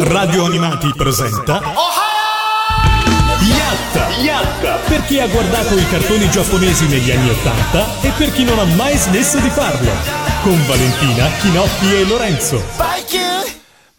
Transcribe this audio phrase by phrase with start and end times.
[0.00, 1.60] Radio Animati presenta
[3.40, 4.08] Yatta!
[4.20, 4.74] Yatta!
[4.86, 8.64] Per chi ha guardato i cartoni giapponesi negli anni Ottanta e per chi non ha
[8.76, 9.90] mai smesso di farlo.
[10.42, 12.62] Con Valentina, Chinotti e Lorenzo.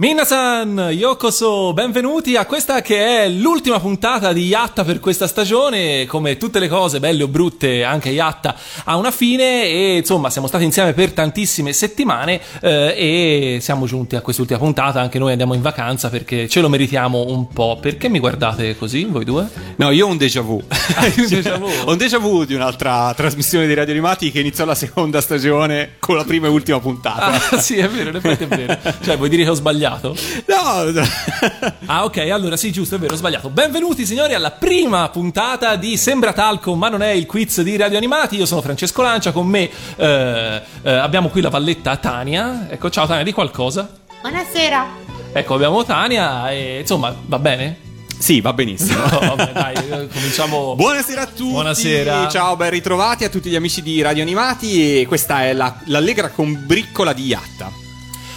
[0.01, 6.05] Minasan, yokoso, benvenuti a questa che è l'ultima puntata di Yatta per questa stagione.
[6.05, 10.47] Come tutte le cose, belle o brutte, anche Yatta ha una fine e insomma siamo
[10.47, 15.01] stati insieme per tantissime settimane eh, e siamo giunti a quest'ultima puntata.
[15.01, 17.77] Anche noi andiamo in vacanza perché ce lo meritiamo un po'.
[17.81, 19.49] Perché mi guardate così, voi due?
[19.75, 20.63] No, io ho un déjà vu.
[20.63, 21.67] un déjà vu?
[21.83, 25.95] ho un déjà vu di un'altra trasmissione di Radio Animati che iniziò la seconda stagione
[25.99, 27.49] con la prima e ultima puntata.
[27.49, 28.77] Ah, sì, è vero, in effetti è vero.
[29.03, 29.88] Cioè, vuoi dire che ho sbagliato?
[30.01, 31.03] No, no.
[31.85, 33.49] Ah, ok, allora sì, giusto, è vero, ho sbagliato.
[33.49, 37.97] Benvenuti, signori, alla prima puntata di Sembra Talco, ma non è il quiz di Radio
[37.97, 38.35] Animati.
[38.35, 42.67] Io sono Francesco Lancia, con me eh, eh, abbiamo qui la valletta Tania.
[42.69, 43.89] Ecco, ciao Tania, di qualcosa?
[44.21, 44.85] Buonasera.
[45.33, 47.87] Ecco, abbiamo Tania e insomma, va bene?
[48.19, 48.99] Sì, va benissimo.
[49.05, 50.75] No, vabbè, dai, eh, cominciamo.
[50.75, 51.51] Buonasera a tutti.
[51.51, 52.27] Buonasera.
[52.29, 54.99] Ciao, ben ritrovati a tutti gli amici di Radio Animati.
[55.01, 57.71] E questa è la- l'allegra combriccola di Yatta.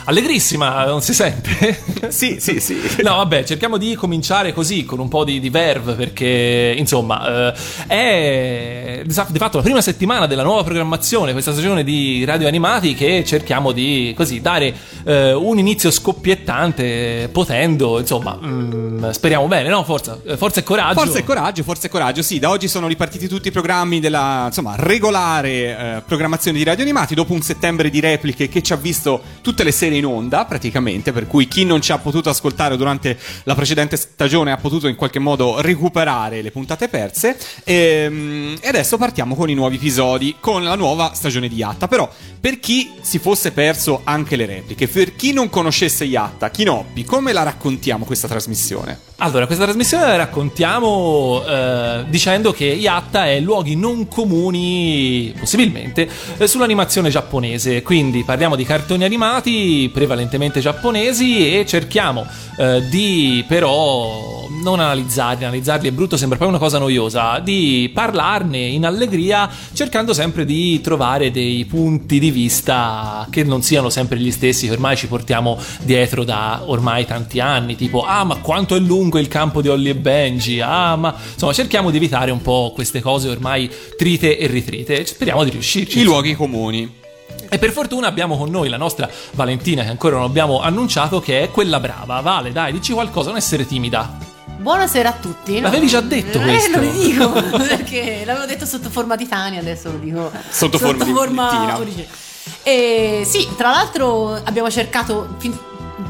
[0.05, 2.01] Allegrissima, non si sente?
[2.13, 2.77] Sì, sì, sì.
[3.03, 7.55] No, vabbè, cerchiamo di cominciare così, con un po' di, di verve, perché insomma, eh,
[7.87, 13.25] è di fatto la prima settimana della nuova programmazione, questa stagione di radio animati, che
[13.25, 19.85] cerchiamo di così dare eh, un inizio scoppiettante, potendo, insomma, mm, speriamo bene, no?
[19.85, 21.01] Forza, forza e coraggio.
[21.01, 22.23] Forza e coraggio, forza e coraggio.
[22.23, 26.83] Sì, da oggi sono ripartiti tutti i programmi della insomma, regolare eh, programmazione di Radio
[26.83, 27.15] Animati.
[27.15, 31.13] Dopo un settembre di repliche che ci ha visto tutte le sere in onda, praticamente.
[31.13, 34.97] Per cui chi non ci ha potuto ascoltare durante la precedente stagione ha potuto in
[34.97, 37.37] qualche modo recuperare le puntate perse.
[37.65, 41.89] Ehm, E, adesso partiamo con i nuovi episodi, con la nuova stagione di Yatta.
[41.89, 42.09] Però,
[42.41, 47.33] per chi si fosse perso anche le repliche, per chi non conoscesse Yatta, Kinoppi, come
[47.33, 49.12] la raccontiamo questa trasmissione?
[49.25, 56.49] Allora, questa trasmissione la raccontiamo eh, dicendo che Yatta è luoghi non comuni, possibilmente, eh,
[56.49, 57.83] sull'animazione giapponese.
[57.83, 62.27] Quindi parliamo di cartoni animati prevalentemente giapponesi e cerchiamo
[62.59, 68.59] eh, di però non analizzarli, analizzarli è brutto, sembra poi una cosa noiosa, di parlarne
[68.59, 74.31] in allegria cercando sempre di trovare dei punti di vista che non siano sempre gli
[74.31, 78.79] stessi che ormai ci portiamo dietro da ormai tanti anni, tipo ah ma quanto è
[78.79, 82.73] lungo il campo di Holly e Benji, ah ma insomma cerchiamo di evitare un po'
[82.75, 86.01] queste cose ormai trite e ritrite, speriamo di riuscirci.
[86.01, 87.01] I luoghi comuni.
[87.49, 91.43] E per fortuna abbiamo con noi la nostra Valentina che ancora non abbiamo annunciato che
[91.43, 92.21] è quella brava.
[92.21, 94.31] Vale, dai, dici qualcosa, non essere timida.
[94.59, 95.61] Buonasera a tutti.
[95.61, 96.81] L'avevi già detto eh, questo.
[96.81, 97.31] lo dico
[97.69, 101.79] perché l'avevo detto sotto forma di Tania, adesso lo dico Sotto forma di Valentina.
[101.79, 102.07] origine.
[102.63, 105.59] E sì, tra l'altro abbiamo cercato fin-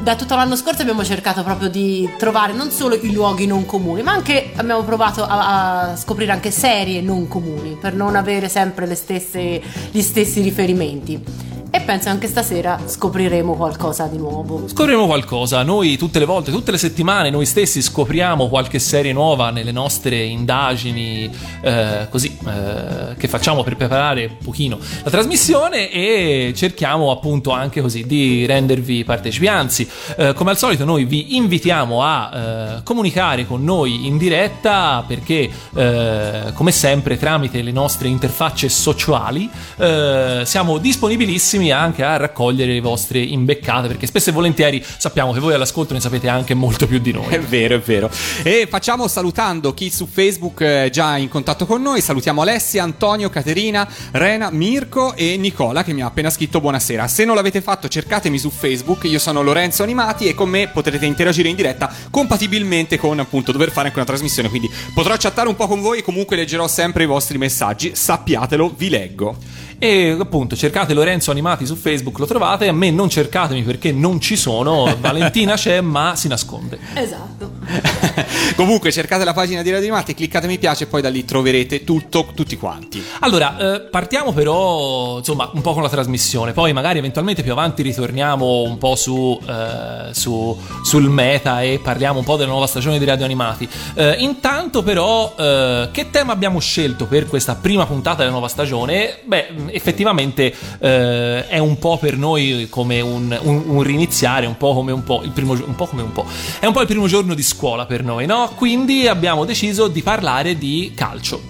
[0.01, 4.01] da tutto l'anno scorso abbiamo cercato proprio di trovare non solo i luoghi non comuni,
[4.01, 8.93] ma anche abbiamo provato a, a scoprire anche serie non comuni per non avere sempre
[8.95, 9.61] stesse,
[9.91, 11.52] gli stessi riferimenti.
[11.75, 14.67] E penso anche stasera scopriremo qualcosa di nuovo.
[14.67, 19.49] Scopriremo qualcosa, noi tutte le volte, tutte le settimane, noi stessi scopriamo qualche serie nuova
[19.49, 21.27] nelle nostre indagini,
[21.61, 27.81] eh, così, eh, che facciamo per preparare un pochino la trasmissione e cerchiamo appunto anche
[27.81, 29.47] così di rendervi partecipi.
[29.47, 35.03] Anzi, eh, come al solito noi vi invitiamo a eh, comunicare con noi in diretta
[35.07, 42.73] perché, eh, come sempre, tramite le nostre interfacce sociali eh, siamo disponibilissimi anche a raccogliere
[42.73, 46.87] le vostre imbeccate perché spesso e volentieri sappiamo che voi all'ascolto ne sapete anche molto
[46.87, 47.27] più di noi.
[47.27, 48.09] È vero, è vero.
[48.43, 52.01] E facciamo salutando chi su Facebook è già in contatto con noi.
[52.01, 57.07] Salutiamo Alessia, Antonio, Caterina, Rena, Mirko e Nicola che mi ha appena scritto buonasera.
[57.07, 59.03] Se non l'avete fatto, cercatemi su Facebook.
[59.05, 63.71] Io sono Lorenzo Animati e con me potrete interagire in diretta compatibilmente con appunto dover
[63.71, 64.49] fare anche una trasmissione.
[64.49, 67.91] Quindi potrò chattare un po' con voi e comunque leggerò sempre i vostri messaggi.
[67.95, 69.37] Sappiatelo, vi leggo.
[69.83, 72.69] E appunto cercate Lorenzo Animati su Facebook, lo trovate.
[72.69, 74.95] A me non cercatemi perché non ci sono.
[74.97, 76.79] Valentina c'è, ma si nasconde.
[76.93, 77.51] Esatto.
[78.55, 81.83] Comunque cercate la pagina di Radio Animati, cliccate mi piace e poi da lì troverete
[81.83, 83.03] tutto, tutti quanti.
[83.19, 87.81] Allora, eh, partiamo però insomma un po' con la trasmissione, poi magari eventualmente più avanti
[87.81, 92.99] ritorniamo un po' su, eh, su- sul meta e parliamo un po' della nuova stagione
[92.99, 93.67] di Radio Animati.
[93.95, 99.19] Eh, intanto però, eh, che tema abbiamo scelto per questa prima puntata della nuova stagione?
[99.25, 104.73] Beh, effettivamente eh, è un po' per noi come un, un- un riniziare, un po'
[104.73, 106.25] come un po' il primo un po' come un po'.
[106.59, 108.51] È un po' il primo giorno di scuola per noi, no?
[108.55, 111.41] Quindi abbiamo deciso di parlare di calcio.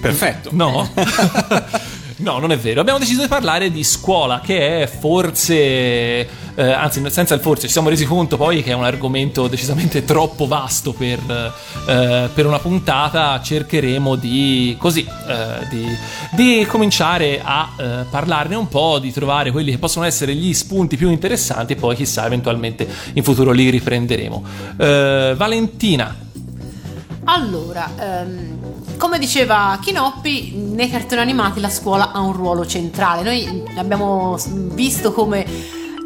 [0.00, 0.50] Perfetto.
[0.52, 0.88] No?
[2.16, 2.80] No, non è vero.
[2.80, 6.26] Abbiamo deciso di parlare di scuola, che è forse, eh,
[6.56, 10.46] anzi, senza il forse, ci siamo resi conto poi che è un argomento decisamente troppo
[10.46, 11.18] vasto per,
[11.88, 13.40] eh, per una puntata.
[13.42, 15.86] Cercheremo di, così, eh, di,
[16.32, 20.96] di cominciare a eh, parlarne un po', di trovare quelli che possono essere gli spunti
[20.96, 24.44] più interessanti poi chissà, eventualmente in futuro li riprenderemo.
[24.76, 26.22] Eh, Valentina.
[27.24, 28.63] Allora, ehm,
[28.96, 33.22] come diceva Chinoppi, nei cartoni animati la scuola ha un ruolo centrale.
[33.22, 34.36] Noi abbiamo
[34.74, 35.46] visto come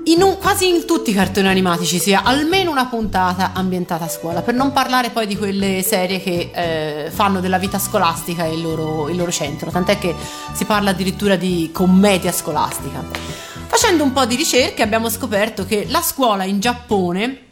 [0.05, 4.09] in un, quasi in tutti i cartoni animati ci sia almeno una puntata ambientata a
[4.09, 8.63] scuola, per non parlare poi di quelle serie che eh, fanno della vita scolastica il
[8.63, 10.15] loro, il loro centro, tant'è che
[10.53, 13.05] si parla addirittura di commedia scolastica.
[13.67, 17.48] Facendo un po' di ricerche abbiamo scoperto che la scuola in Giappone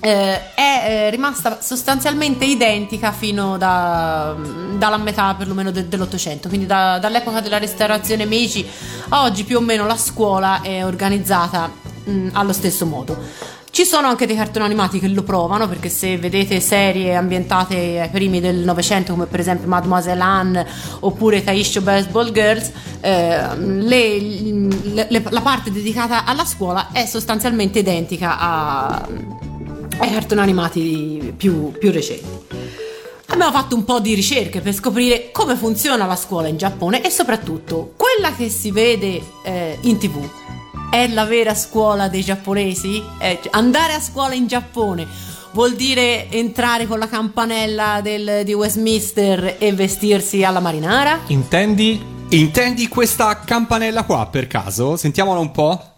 [0.00, 4.34] eh, è eh, rimasta sostanzialmente identica fino da,
[4.76, 8.66] dalla metà perlomeno de, dell'Ottocento, quindi da, dall'epoca della restaurazione Meiji
[9.08, 11.70] a oggi più o meno la scuola è organizzata
[12.04, 13.56] mh, allo stesso modo.
[13.70, 18.08] Ci sono anche dei cartoni animati che lo provano, perché se vedete serie ambientate ai
[18.08, 20.66] primi del Novecento, come per esempio Mademoiselle Anne
[21.00, 24.18] oppure Taisho Baseball Girls, eh, le,
[25.08, 29.06] le, la parte dedicata alla scuola è sostanzialmente identica a,
[29.98, 32.46] ai cartoni animati più, più recenti.
[33.26, 37.10] Abbiamo fatto un po' di ricerche per scoprire come funziona la scuola in Giappone e
[37.10, 40.28] soprattutto quella che si vede eh, in tv
[40.90, 43.02] è la vera scuola dei giapponesi?
[43.18, 45.06] Eh, andare a scuola in Giappone
[45.52, 51.20] vuol dire entrare con la campanella del, di Westminster e vestirsi alla marinara?
[51.26, 52.16] Intendi?
[52.30, 54.96] Intendi questa campanella qua per caso?
[54.96, 55.92] Sentiamola un po'.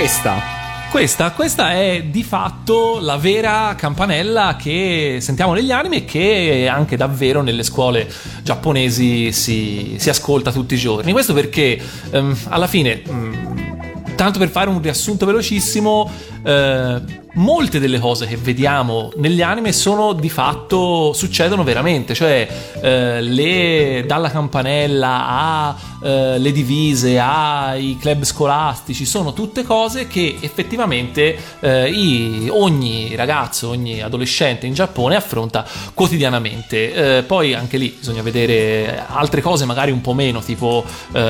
[0.00, 0.58] Questa
[0.90, 6.96] questa, questa, è di fatto la vera campanella che sentiamo negli anime e che anche
[6.96, 8.10] davvero nelle scuole
[8.42, 11.12] giapponesi si, si ascolta tutti i giorni.
[11.12, 11.78] Questo perché
[12.12, 16.10] um, alla fine, um, tanto per fare un riassunto velocissimo,
[16.44, 17.02] uh,
[17.34, 22.48] molte delle cose che vediamo negli anime sono di fatto succedono veramente, cioè
[22.82, 31.36] eh, le, dalla campanella alle eh, divise ai club scolastici sono tutte cose che effettivamente
[31.60, 37.18] eh, i, ogni ragazzo, ogni adolescente in Giappone affronta quotidianamente.
[37.18, 41.20] Eh, poi anche lì bisogna vedere altre cose magari un po' meno, tipo eh,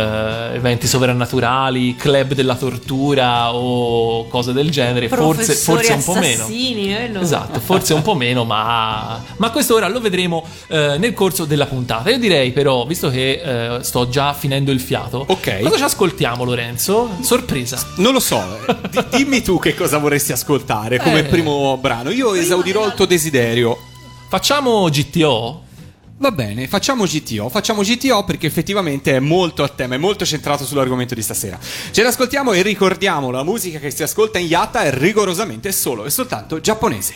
[0.55, 6.47] eventi sovrannaturali, club della tortura o cose del genere, forse, forse forse un po' meno.
[6.49, 11.45] Eh, esatto, forse un po' meno, ma, ma questo ora lo vedremo eh, nel corso
[11.45, 12.11] della puntata.
[12.11, 16.45] Io direi però, visto che eh, sto già finendo il fiato, ok cosa ci ascoltiamo
[16.45, 17.11] Lorenzo?
[17.21, 17.79] Sorpresa.
[17.97, 21.25] Non lo so, eh, D- dimmi tu che cosa vorresti ascoltare come eh.
[21.25, 22.11] primo brano.
[22.11, 23.79] Io esaudirò il tuo desiderio.
[24.29, 25.63] Facciamo GTO?
[26.21, 30.67] Va bene, facciamo GTO, facciamo GTO perché effettivamente è molto a tema, è molto centrato
[30.67, 31.59] sull'argomento di stasera.
[31.59, 36.11] Ce l'ascoltiamo e ricordiamo, la musica che si ascolta in Yatta è rigorosamente solo e
[36.11, 37.15] soltanto giapponese.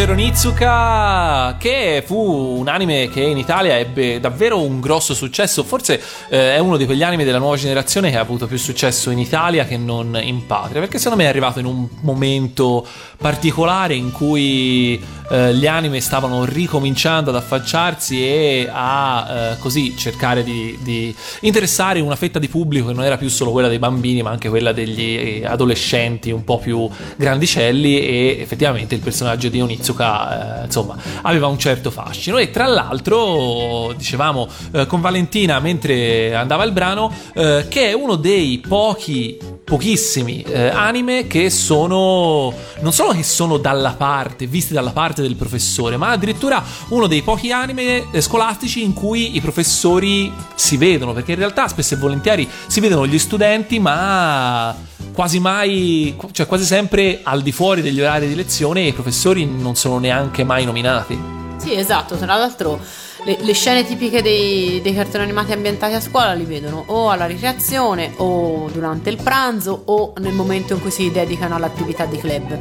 [0.00, 5.62] Great Teacher Onizuka che fu un anime che in Italia ebbe davvero un grosso successo
[5.62, 9.10] forse eh, è uno di quegli anime della nuova generazione che ha avuto più successo
[9.10, 12.86] in Italia che non in patria perché secondo me è arrivato in un momento
[13.18, 14.98] particolare in cui
[15.30, 22.00] eh, gli anime stavano ricominciando ad affacciarsi e a eh, così cercare di, di interessare
[22.00, 24.72] una fetta di pubblico che non era più solo quella dei bambini ma anche quella
[24.72, 30.96] degli eh, adolescenti un po' più grandicelli e effettivamente il personaggio di Onizuka eh, insomma
[31.22, 32.38] aveva un certo fascino.
[32.38, 38.16] E tra l'altro dicevamo eh, con Valentina mentre andava il brano eh, che è uno
[38.16, 44.90] dei pochi pochissimi eh, anime che sono non solo che sono dalla parte visti dalla
[44.90, 50.32] parte del professore ma addirittura uno dei pochi anime eh, scolastici in cui i professori
[50.54, 51.12] si vedono.
[51.12, 56.64] Perché in realtà spesso e volentieri si vedono gli studenti ma quasi mai cioè quasi
[56.64, 61.18] sempre al di fuori degli orari di lezione i professori non sono neanche mai nominati
[61.56, 62.78] Sì, esatto, tra l'altro
[63.24, 67.26] le, le scene tipiche dei, dei cartoni animati ambientati a scuola li vedono o alla
[67.26, 72.58] ricreazione o durante il pranzo o nel momento in cui si dedicano all'attività di club.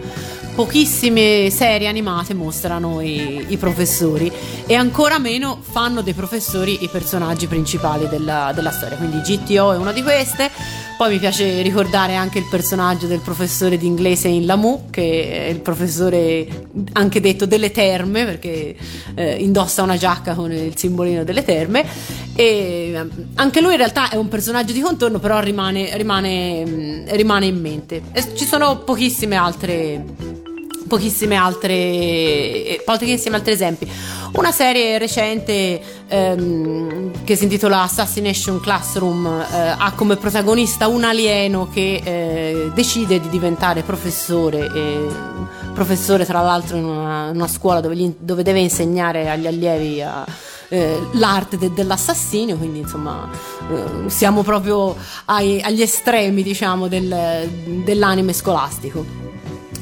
[0.56, 4.32] Pochissime serie animate mostrano i, i professori
[4.66, 9.78] e ancora meno fanno dei professori i personaggi principali della, della storia, quindi GTO è
[9.78, 10.52] una di queste.
[11.00, 15.48] Poi mi piace ricordare anche il personaggio del professore di inglese in Lamu, che è
[15.48, 16.46] il professore
[16.92, 18.76] anche detto delle terme, perché
[19.16, 21.86] eh, indossa una giacca con il simbolino delle terme.
[22.36, 27.16] E eh, anche lui in realtà è un personaggio di contorno, però rimane, rimane, mh,
[27.16, 28.02] rimane in mente.
[28.12, 30.04] E ci sono pochissime altre
[30.90, 33.90] pochissime altre eh, pochissimi altri esempi
[34.34, 41.70] una serie recente ehm, che si intitola Assassination Classroom eh, ha come protagonista un alieno
[41.72, 45.08] che eh, decide di diventare professore e,
[45.74, 50.26] professore tra l'altro in una, una scuola dove, gli- dove deve insegnare agli allievi a,
[50.68, 53.30] eh, l'arte de- dell'assassinio, quindi insomma
[53.72, 57.50] eh, siamo proprio ai- agli estremi diciamo del-
[57.84, 59.06] dell'anime scolastico.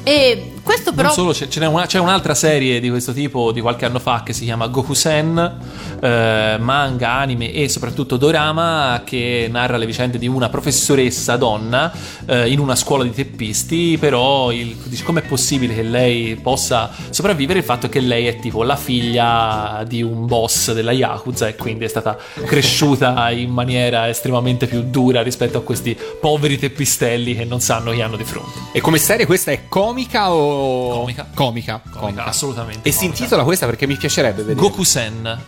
[0.04, 3.52] E Questo però Non solo, c'è, ce n'è, una- c'è un'altra serie di questo tipo
[3.52, 5.56] di qualche anno fa che si chiama Gokusen,
[5.98, 11.90] eh, manga, anime e soprattutto dorama, che narra le vicende di una professoressa donna
[12.26, 17.60] eh, in una scuola di teppisti, però il, dice, com'è possibile che lei possa sopravvivere?
[17.60, 21.56] Il fatto è che lei è tipo la figlia di un boss della Yakuza e
[21.56, 27.44] quindi è stata cresciuta in maniera estremamente più dura rispetto a questi poveri teppistelli che
[27.46, 28.58] non sanno chi hanno di fronte.
[28.72, 30.56] E come serie questa è comica o...
[30.58, 31.26] Comica.
[31.34, 31.80] Comica.
[31.90, 33.18] Comica, assolutamente E si comica.
[33.18, 34.60] intitola questa perché mi piacerebbe vedere.
[34.60, 35.38] Gokusen.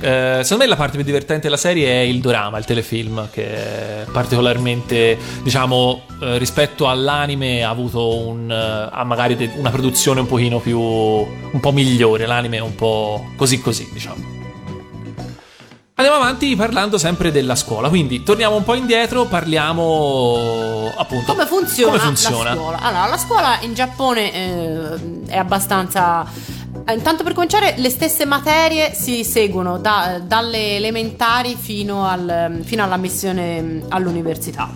[0.00, 4.02] Eh, secondo me la parte più divertente della serie è il dorama, il telefilm, che
[4.02, 10.18] è particolarmente, diciamo, eh, rispetto all'anime ha avuto un, eh, ha magari de- una produzione
[10.18, 12.26] un pochino più, un po' migliore.
[12.26, 14.34] L'anime è un po' così così, diciamo.
[15.98, 21.92] Andiamo avanti parlando sempre della scuola, quindi torniamo un po' indietro, parliamo appunto come funziona,
[21.92, 22.50] come funziona.
[22.50, 22.78] la scuola?
[22.80, 24.88] Allora, la scuola in Giappone eh,
[25.28, 26.26] è abbastanza.
[26.92, 33.62] Intanto per cominciare, le stesse materie si seguono da- dalle elementari fino, al- fino all'ammissione
[33.62, 34.68] mm, all'università.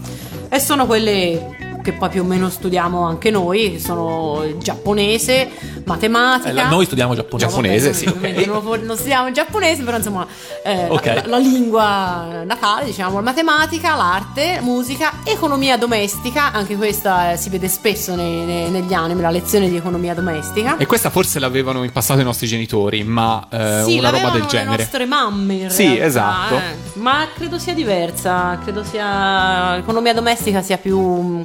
[0.48, 5.48] E sono quelle che poi più o meno studiamo anche noi, che sono giapponese,
[5.84, 6.48] matematica.
[6.50, 7.48] Eh, la- noi studiamo giapponese.
[7.48, 8.18] Giapponese, Vabbè, sì, noi ok.
[8.20, 10.26] ovviamente Non, non studiamo il giapponese, però insomma,
[10.64, 11.04] eh, Ok.
[11.06, 17.48] la, la lingua natale, diciamo, la matematica, l'arte, musica, economia domestica, anche questa eh, si
[17.48, 20.76] vede spesso nei- nei- negli anime, la lezione di economia domestica.
[20.76, 24.42] E questa forse l'avevano in passato i nostri genitori, ma eh, sì, una roba del
[24.42, 24.76] le genere.
[24.82, 26.54] nostre mamme in Sì, realtà, esatto.
[26.56, 26.60] eh.
[26.94, 31.42] Ma credo sia diversa, credo sia l'economia domestica sia più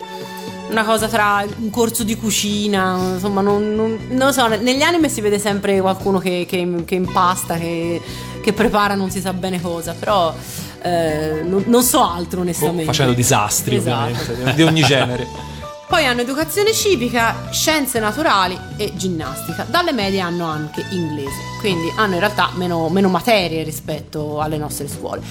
[0.70, 5.10] una cosa tra un corso di cucina, insomma, non, non- non lo so, negli anime
[5.10, 8.02] si vede sempre qualcuno che, che- che impasta, che,
[8.42, 10.34] che prepara non si sa bene cosa, però
[10.82, 12.84] eh, non, non so altro onestamente.
[12.84, 14.12] Oh, Facendo disastri, Esatto.
[14.12, 15.28] ovviamente, di ogni genere.
[15.88, 19.66] Poi hanno educazione civica, scienze naturali e ginnastica.
[19.70, 24.88] Dalle medie hanno anche inglese, quindi hanno in realtà meno, meno materie rispetto alle nostre
[24.88, 25.22] scuole.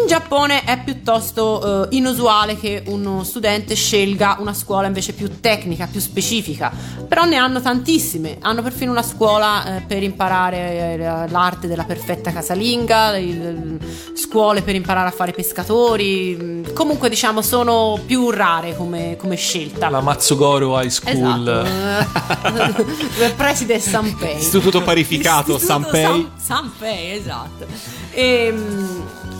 [0.00, 5.88] In Giappone è piuttosto eh, inusuale che uno studente scelga una scuola invece più tecnica,
[5.90, 6.70] più specifica,
[7.08, 8.36] però ne hanno tantissime.
[8.40, 13.78] Hanno perfino una scuola eh, per imparare eh, l'arte della perfetta casalinga, il-
[14.14, 16.62] scuole per imparare a fare pescatori.
[16.74, 19.93] Comunque diciamo sono più rare come, come scelta.
[19.94, 21.64] La Matsugoro High School.
[21.64, 22.82] Esatto.
[23.22, 24.38] Il preside Sanpei.
[24.38, 26.02] Istituto parificato Istituto Sanpei.
[26.02, 27.64] San- Sanpei, esatto.
[28.10, 28.54] E,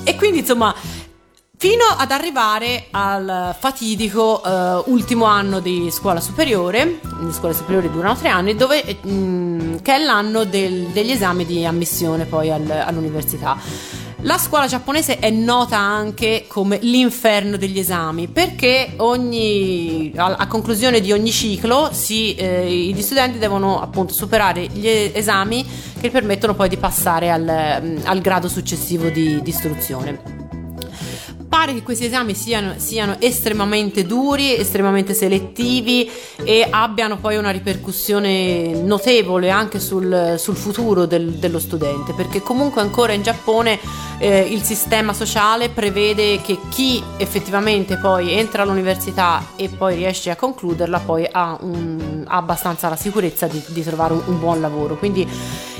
[0.05, 0.73] e quindi insomma
[1.57, 8.15] fino ad arrivare al fatidico eh, ultimo anno di scuola superiore, le scuole superiori durano
[8.17, 13.57] tre anni, dove, mh, che è l'anno del- degli esami di ammissione poi al- all'università.
[14.25, 21.01] La scuola giapponese è nota anche come l'inferno degli esami perché ogni, a, a conclusione
[21.01, 25.67] di ogni ciclo si, eh, gli studenti devono appunto superare gli esami
[26.01, 30.44] che permettono poi di passare al, al grado successivo di, di istruzione.
[31.65, 36.11] Pare che questi esami siano, siano estremamente duri, estremamente selettivi
[36.45, 42.83] e abbiano poi una ripercussione notevole anche sul, sul futuro del- dello studente, perché comunque
[42.83, 43.79] ancora in Giappone
[44.19, 50.37] eh, il sistema sociale prevede che chi effettivamente poi entra all'università e poi riesce a
[50.37, 54.99] concluderla poi ha, un- ha abbastanza la sicurezza di, di trovare un, un buon lavoro.
[54.99, 55.27] Quindi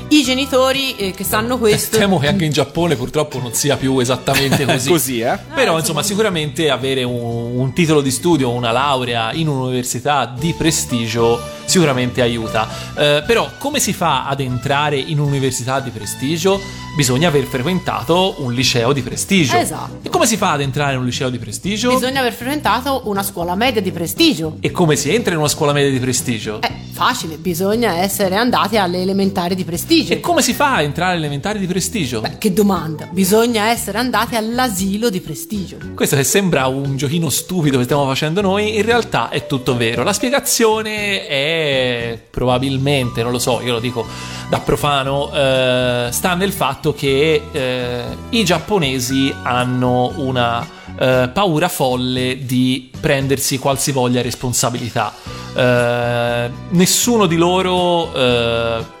[0.09, 1.97] i genitori eh, che sanno questo...
[1.97, 4.89] Temo che anche in Giappone purtroppo non sia più esattamente così.
[4.89, 5.37] Così, eh?
[5.53, 11.39] Però, insomma, sicuramente avere un, un titolo di studio, una laurea in un'università di prestigio
[11.65, 12.67] sicuramente aiuta.
[12.95, 16.61] Eh, però, come si fa ad entrare in un'università di prestigio?
[16.95, 19.57] Bisogna aver frequentato un liceo di prestigio.
[19.57, 19.99] Esatto.
[20.03, 21.93] E come si fa ad entrare in un liceo di prestigio?
[21.93, 24.57] Bisogna aver frequentato una scuola media di prestigio.
[24.61, 26.61] E come si entra in una scuola media di prestigio?
[26.61, 29.94] È facile, bisogna essere andati alle elementari di prestigio.
[29.97, 32.19] E come si fa a entrare alle elementari di prestigio?
[32.19, 33.07] Beh, che domanda!
[33.09, 35.77] Bisogna essere andati all'asilo di prestigio.
[35.95, 40.03] Questo che sembra un giochino stupido che stiamo facendo noi, in realtà è tutto vero.
[40.03, 44.05] La spiegazione è probabilmente, non lo so, io lo dico
[44.49, 50.67] da profano, eh, sta nel fatto che eh, i giapponesi hanno una
[50.99, 55.13] eh, paura folle di prendersi qualsivoglia responsabilità.
[55.55, 58.95] Eh, nessuno di loro eh,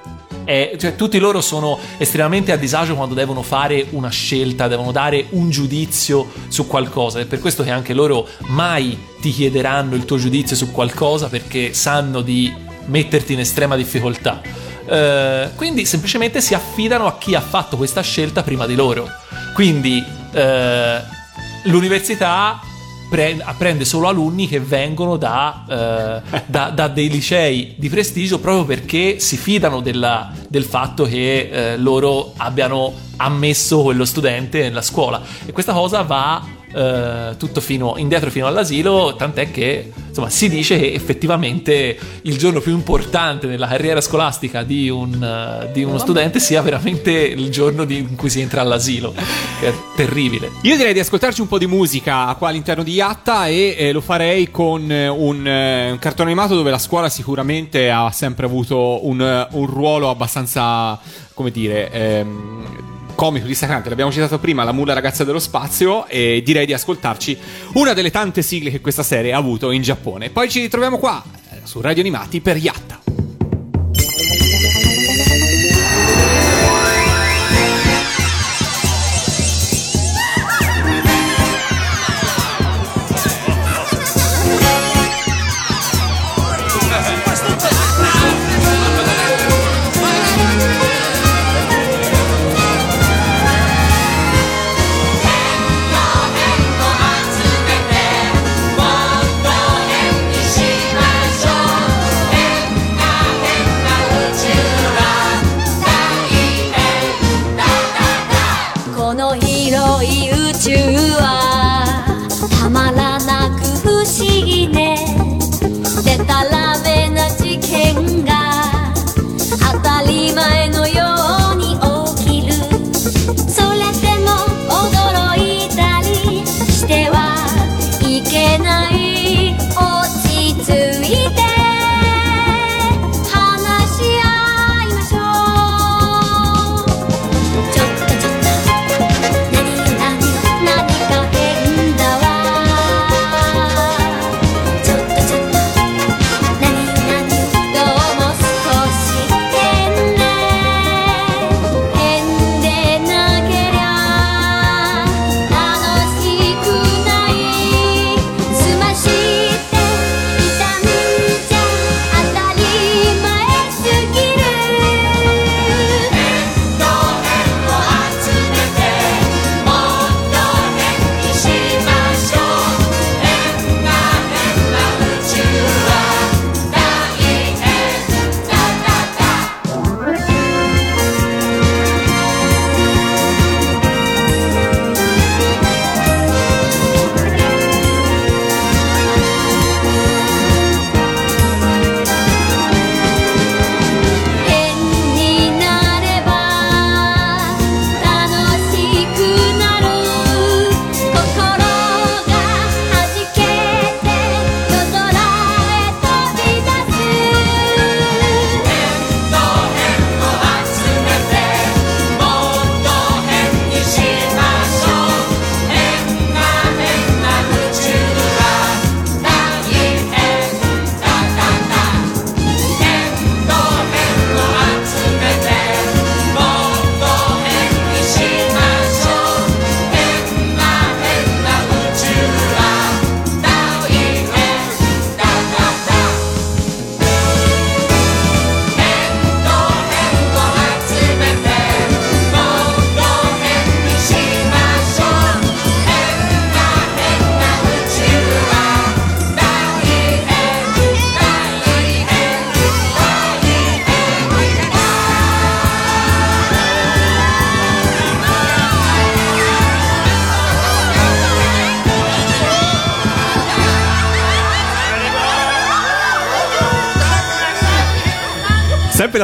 [0.45, 5.25] è- cioè, tutti loro sono estremamente a disagio quando devono fare una scelta, devono dare
[5.31, 7.19] un giudizio su qualcosa.
[7.19, 11.73] È per questo che anche loro mai ti chiederanno il tuo giudizio su qualcosa perché
[11.73, 12.53] sanno di
[12.85, 14.41] metterti in estrema difficoltà.
[14.87, 19.07] Eh, quindi semplicemente si affidano a chi ha fatto questa scelta prima di loro.
[19.53, 21.01] Quindi eh,
[21.63, 22.59] l'università
[23.15, 28.65] pre- prende solo alunni che vengono da, eh, da- da dei licei di prestigio proprio
[28.65, 35.21] perché si fidano della- del fatto che eh, loro abbiano ammesso quello studente nella scuola.
[35.45, 36.43] E questa cosa va
[36.75, 42.59] eh, tutto fino, indietro fino all'asilo, tant'è che insomma, si dice che effettivamente il giorno
[42.59, 47.85] più importante nella carriera scolastica di, un, eh, di uno studente sia veramente il giorno
[47.85, 49.13] di- in cui si entra all'asilo,
[49.59, 50.51] che è terribile.
[50.63, 54.01] Io direi di ascoltarci un po' di musica qua all'interno di Yatta e eh, lo
[54.01, 59.05] farei con eh, un, eh, un cartone animato dove la scuola sicuramente ha sempre avuto
[59.07, 60.99] un, un ruolo abbastanza,
[61.33, 63.89] come dire, ehm, comico, dissacrante.
[63.89, 67.37] L'abbiamo citato prima, La mula ragazza dello spazio e direi di ascoltarci
[67.73, 70.29] una delle tante sigle che questa serie ha avuto in Giappone.
[70.29, 72.94] Poi ci ritroviamo qua eh, su Radio Animati per Yatta.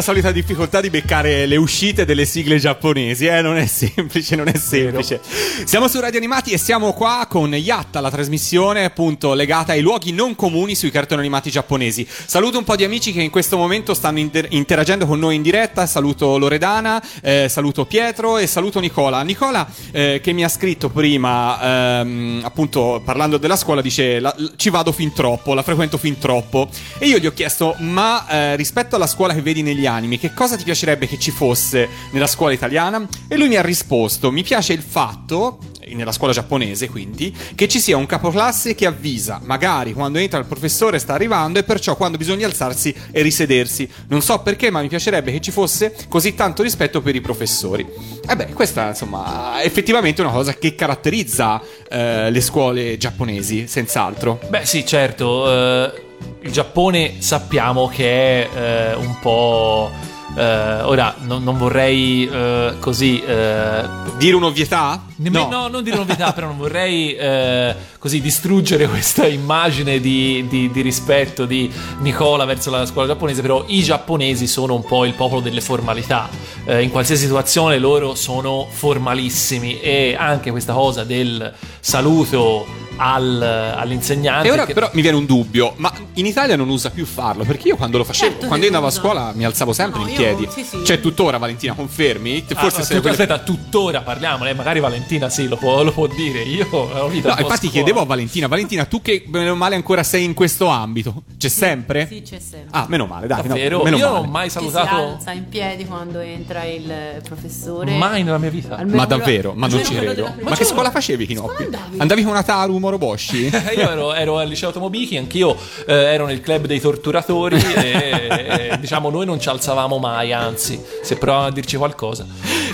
[0.01, 3.41] La solita difficoltà di beccare le uscite delle sigle giapponesi, eh?
[3.43, 5.21] Non è semplice, non è semplice.
[5.63, 10.11] Siamo su Radio Animati e siamo qua con Yatta, la trasmissione appunto legata ai luoghi
[10.11, 12.07] non comuni sui cartoni animati giapponesi.
[12.09, 15.43] Saluto un po' di amici che in questo momento stanno inter- interagendo con noi in
[15.43, 15.85] diretta.
[15.85, 19.21] Saluto Loredana, eh, saluto Pietro e saluto Nicola.
[19.21, 24.71] Nicola eh, che mi ha scritto prima, ehm, appunto parlando della scuola, dice "La- ci
[24.71, 26.69] vado fin troppo, la frequento fin troppo.
[26.97, 30.17] E io gli ho chiesto, ma eh, rispetto alla scuola che vedi vedi negli anime,
[30.17, 33.07] che cosa ti piacerebbe che ci fosse nella scuola italiana?
[33.27, 35.59] E lui mi ha risposto, mi piace il fatto,
[35.93, 40.45] nella scuola giapponese quindi, che ci sia un capoclasse che avvisa, magari quando entra il
[40.45, 43.89] professore sta arrivando e perciò quando bisogna alzarsi e risedersi.
[44.07, 47.85] Non so perché, ma mi piacerebbe che ci fosse così tanto rispetto per i professori.
[48.27, 54.39] E beh, questa insomma è effettivamente una cosa che caratterizza eh, le scuole giapponesi, senz'altro.
[54.49, 55.51] Beh, sì, certo.
[55.51, 56.09] eh,
[56.41, 59.91] il Giappone sappiamo che è eh, un po'.
[60.35, 63.21] eh, ora, non, non vorrei eh, così.
[63.21, 63.83] eh,
[64.17, 65.03] Dire un'ovvietà?
[65.17, 65.67] Nemmeno, no.
[65.67, 71.45] non dire novità, però non vorrei eh, così distruggere questa immagine di, di- di rispetto
[71.45, 75.61] di Nicola verso la scuola giapponese, però i giapponesi sono un po' il popolo delle
[75.61, 76.27] formalità,
[76.65, 82.65] Eh, in qualsiasi situazione loro sono formalissimi e anche questa cosa del saluto
[82.97, 84.47] al- all'insegnante...
[84.47, 87.43] E ora che- però mi viene un dubbio, ma in Italia non usa più farlo,
[87.43, 90.05] perché io quando lo facevo, Certo quando io andavo a scuola mi alzavo sempre No,
[90.07, 90.47] in io- piedi.
[90.51, 90.83] sì, sì.
[90.85, 92.45] Cioè tuttora Valentina, confermi?
[92.53, 95.91] Ah, Forse ma sei tu- quelle- aspetta, tuttora parliamone, magari Valentina sì, lo può, lo
[95.91, 96.41] può dire.
[96.41, 97.71] Io ho vita No, infatti scuola.
[97.71, 101.23] chiedevo a Valentina, Valentina, tu che bene o male ancora sei in questo ambito?
[101.37, 102.07] C'è sempre?
[102.07, 102.67] Sì, c'è sempre.
[102.71, 103.83] Ah, meno male, dai, no, Davvero?
[103.83, 104.19] meno Io male.
[104.19, 107.91] non ho mai Che si salutato alza in piedi quando entra il professore.
[107.95, 108.75] mai nella mia vita.
[108.75, 109.53] Almeno Ma davvero?
[109.55, 110.33] Ma non ci credo.
[110.41, 111.67] Ma che scuola facevi, Kinoppi?
[111.97, 112.21] andavi?
[112.21, 113.45] Con una Taru Moroboshi?
[113.47, 118.71] Eh, Io ero, ero al liceo Tomobichi, anch'io eh, ero nel club dei torturatori e,
[118.71, 122.25] e, diciamo noi non ci alzavamo mai, anzi, se provavano a dirci qualcosa.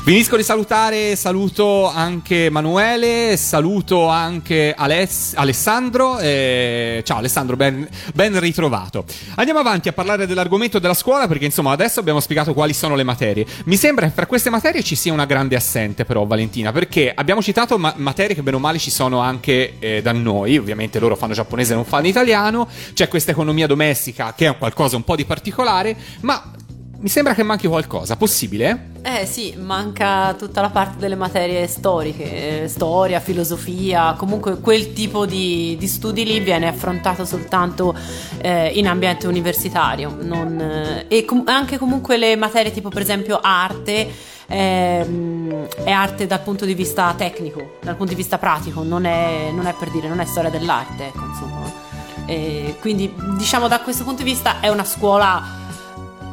[0.04, 6.17] Finisco di salutare, saluto anche Emanuele, saluto anche Aless- Alessandro.
[6.20, 9.04] eh, ciao Alessandro, ben, ben ritrovato.
[9.36, 13.04] Andiamo avanti a parlare dell'argomento della scuola perché insomma adesso abbiamo spiegato quali sono le
[13.04, 13.46] materie.
[13.65, 17.41] Mi sembra che fra queste materie ci sia una grande assente però Valentina perché abbiamo
[17.41, 21.16] citato ma- materie che bene o male ci sono anche eh, da noi, ovviamente loro
[21.16, 25.26] fanno giapponese non fanno italiano, c'è questa economia domestica che è qualcosa un po' di
[25.26, 26.52] particolare, ma
[27.00, 28.96] mi sembra che manchi qualcosa, possibile?
[29.04, 35.26] Eh sì, manca tutta la parte delle materie storiche, eh, storia, filosofia, comunque quel tipo
[35.26, 37.96] di, di studi lì viene affrontato soltanto
[38.40, 43.40] eh, in ambiente universitario non, eh, e com- anche comunque le materie tipo per esempio
[43.42, 44.10] arte
[44.48, 49.52] ehm, è arte dal punto di vista tecnico, dal punto di vista pratico, non è,
[49.54, 51.86] non è per dire, non è storia dell'arte, ecco insomma.
[52.26, 55.66] E quindi diciamo da questo punto di vista è una scuola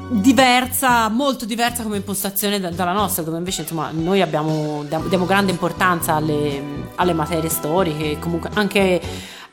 [0.08, 5.50] diversa, molto diversa come impostazione da- dalla nostra, dove invece insomma noi abbiamo, diamo, grande
[5.50, 9.00] importanza alle, alle materie storiche, comunque anche,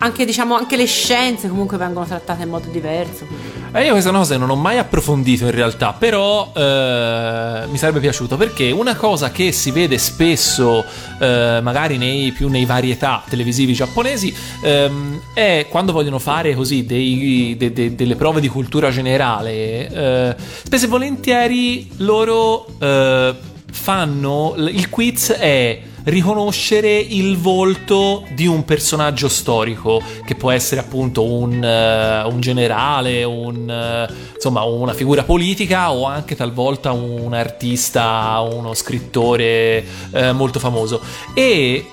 [0.03, 3.27] anche, diciamo, anche le scienze comunque vengono trattate in modo diverso.
[3.73, 8.35] Eh, io questa cosa non ho mai approfondito in realtà, però eh, mi sarebbe piaciuto
[8.35, 10.83] perché una cosa che si vede spesso,
[11.19, 14.33] eh, magari nei, più nei varietà televisivi giapponesi,
[14.63, 20.35] ehm, è quando vogliono fare così dei- de- de- delle prove di cultura generale, eh,
[20.63, 23.35] spesso e volentieri loro eh,
[23.71, 31.23] fanno, il quiz è riconoscere il volto di un personaggio storico che può essere appunto
[31.23, 38.39] un, eh, un generale, un, eh, insomma una figura politica o anche talvolta un artista,
[38.39, 41.01] uno scrittore eh, molto famoso.
[41.33, 41.85] E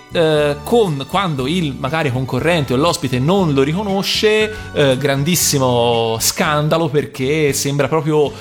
[0.65, 4.51] con, quando il magari concorrente o l'ospite non lo riconosce
[4.97, 8.33] grandissimo scandalo perché sembra proprio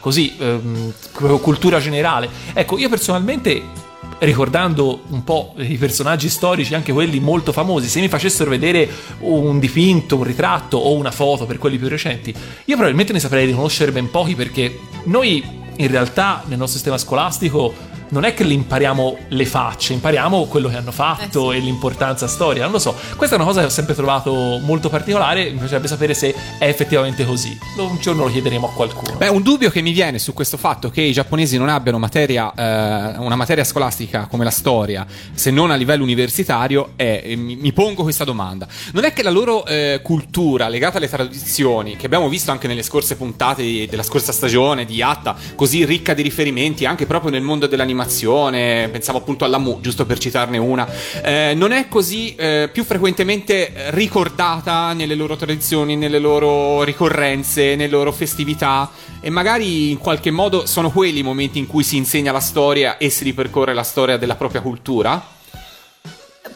[0.00, 0.92] così ehm,
[1.40, 2.28] cultura generale.
[2.52, 3.84] Ecco io personalmente
[4.18, 8.88] ricordando un po' i personaggi storici, anche quelli molto famosi, se mi facessero vedere
[9.20, 13.46] un dipinto, un ritratto o una foto per quelli più recenti, io probabilmente ne saprei
[13.46, 18.54] riconoscere ben pochi perché noi in realtà nel nostro sistema scolastico non è che li
[18.54, 22.94] impariamo le facce, impariamo quello che hanno fatto Eh e l'importanza storica, non lo so.
[23.16, 26.66] Questa è una cosa che ho sempre trovato molto particolare, mi piacerebbe sapere se è
[26.66, 27.58] effettivamente così.
[27.78, 29.16] Un giorno lo chiederemo a qualcuno.
[29.16, 32.52] Beh, un dubbio che mi viene su questo fatto che i giapponesi non abbiano materia,
[32.54, 37.72] eh, una materia scolastica come la storia, se non a livello universitario, è, mi, mi
[37.72, 38.66] pongo questa domanda.
[38.92, 42.82] Non è che la loro eh, cultura legata alle tradizioni, che abbiamo visto anche nelle
[42.82, 47.42] scorse puntate di- della scorsa stagione di Yatta, così ricca di riferimenti anche proprio nel
[47.42, 50.88] mondo dell'animazione, pensavo appunto alla Mu, giusto per citarne una,
[51.22, 57.88] eh, non è così eh, più frequentemente ricordata nelle loro tradizioni, nelle loro ricorrenze, nelle
[57.88, 58.90] loro festività.
[59.20, 62.98] E magari in qualche modo sono quelli i momenti in cui si insegna la storia
[62.98, 65.34] e si ripercorre la storia della propria cultura?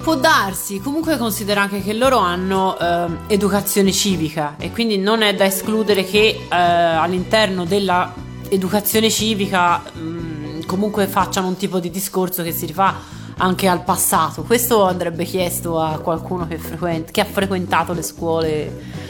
[0.03, 5.35] Può darsi, comunque considera anche che loro hanno ehm, educazione civica e quindi non è
[5.35, 8.11] da escludere che eh, all'interno della
[8.48, 9.83] educazione civica
[10.70, 12.94] comunque facciano un tipo di discorso che si rifà
[13.38, 14.44] anche al passato.
[14.44, 18.48] Questo andrebbe chiesto a qualcuno che, frequent- che ha frequentato le scuole,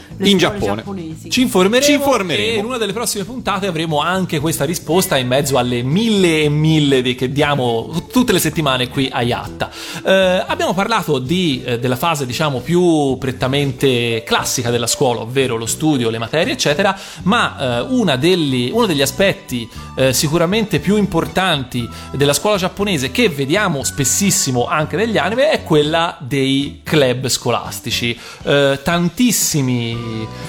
[0.29, 0.75] In Giappone.
[0.75, 1.29] giapponesi.
[1.29, 2.51] Ci informeremo, Ci informeremo.
[2.51, 6.49] e in una delle prossime puntate avremo anche questa risposta in mezzo alle mille e
[6.49, 9.69] mille di- che diamo tutte le settimane qui a Yatta.
[10.05, 15.65] Eh, abbiamo parlato di, eh, della fase diciamo più prettamente classica della scuola, ovvero lo
[15.65, 21.87] studio, le materie eccetera, ma eh, una degli- uno degli aspetti eh, sicuramente più importanti
[22.11, 28.17] della scuola giapponese che vediamo spessissimo anche negli anime è quella dei club scolastici.
[28.43, 28.79] Eh,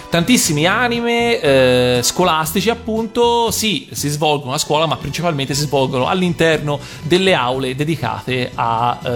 [0.09, 6.79] tantissimi, anime eh, scolastici appunto sì, si svolgono a scuola ma principalmente si svolgono all'interno
[7.03, 9.09] delle aule dedicate a, eh,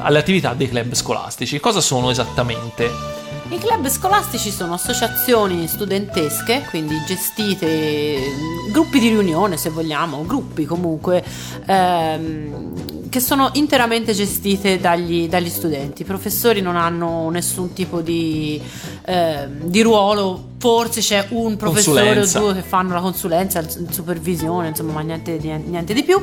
[0.00, 1.60] alle attività dei club scolastici.
[1.60, 3.23] Cosa sono esattamente?
[3.54, 10.64] I club scolastici sono associazioni studentesche, quindi gestite, mh, gruppi di riunione se vogliamo, gruppi
[10.64, 11.24] comunque,
[11.64, 16.02] ehm, che sono interamente gestite dagli, dagli studenti.
[16.02, 18.60] I professori non hanno nessun tipo di,
[19.04, 22.38] ehm, di ruolo, forse c'è un professore Consulenza.
[22.38, 26.18] o due che fanno la consulenza, il- supervisione, insomma, ma niente di, niente di più.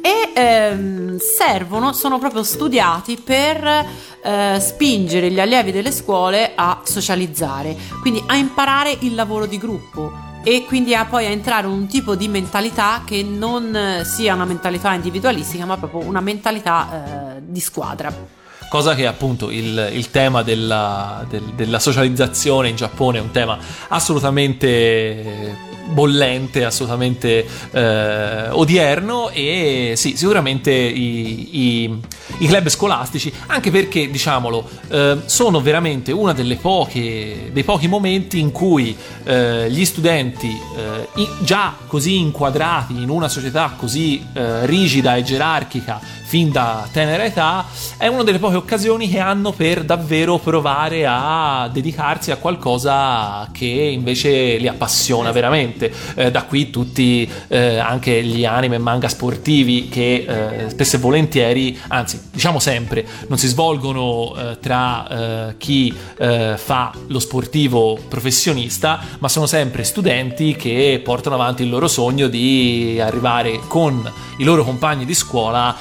[0.00, 3.86] E ehm, servono, sono proprio studiati per
[4.22, 10.12] eh, spingere gli allievi delle scuole a socializzare, quindi a imparare il lavoro di gruppo
[10.44, 14.44] e quindi a poi a entrare in un tipo di mentalità che non sia una
[14.44, 18.38] mentalità individualistica, ma proprio una mentalità eh, di squadra.
[18.70, 23.58] Cosa che appunto il, il tema della, del- della socializzazione in Giappone è un tema
[23.88, 25.56] assolutamente
[25.86, 32.00] bollente, assolutamente eh, odierno e sì, sicuramente i, i-
[32.38, 38.96] i club scolastici, anche perché diciamolo, eh, sono veramente uno dei pochi momenti in cui
[39.24, 41.08] eh, gli studenti eh,
[41.40, 47.66] già così inquadrati in una società così eh, rigida e gerarchica fin da tenera età,
[47.96, 53.66] è una delle poche occasioni che hanno per davvero provare a dedicarsi a qualcosa che
[53.66, 55.92] invece li appassiona veramente.
[56.14, 60.98] Eh, da qui tutti eh, anche gli anime e manga sportivi che eh, spesso e
[61.00, 67.98] volentieri, anzi diciamo sempre, non si svolgono eh, tra eh, chi eh, fa lo sportivo
[68.08, 74.44] professionista, ma sono sempre studenti che portano avanti il loro sogno di arrivare con i
[74.44, 75.76] loro compagni di scuola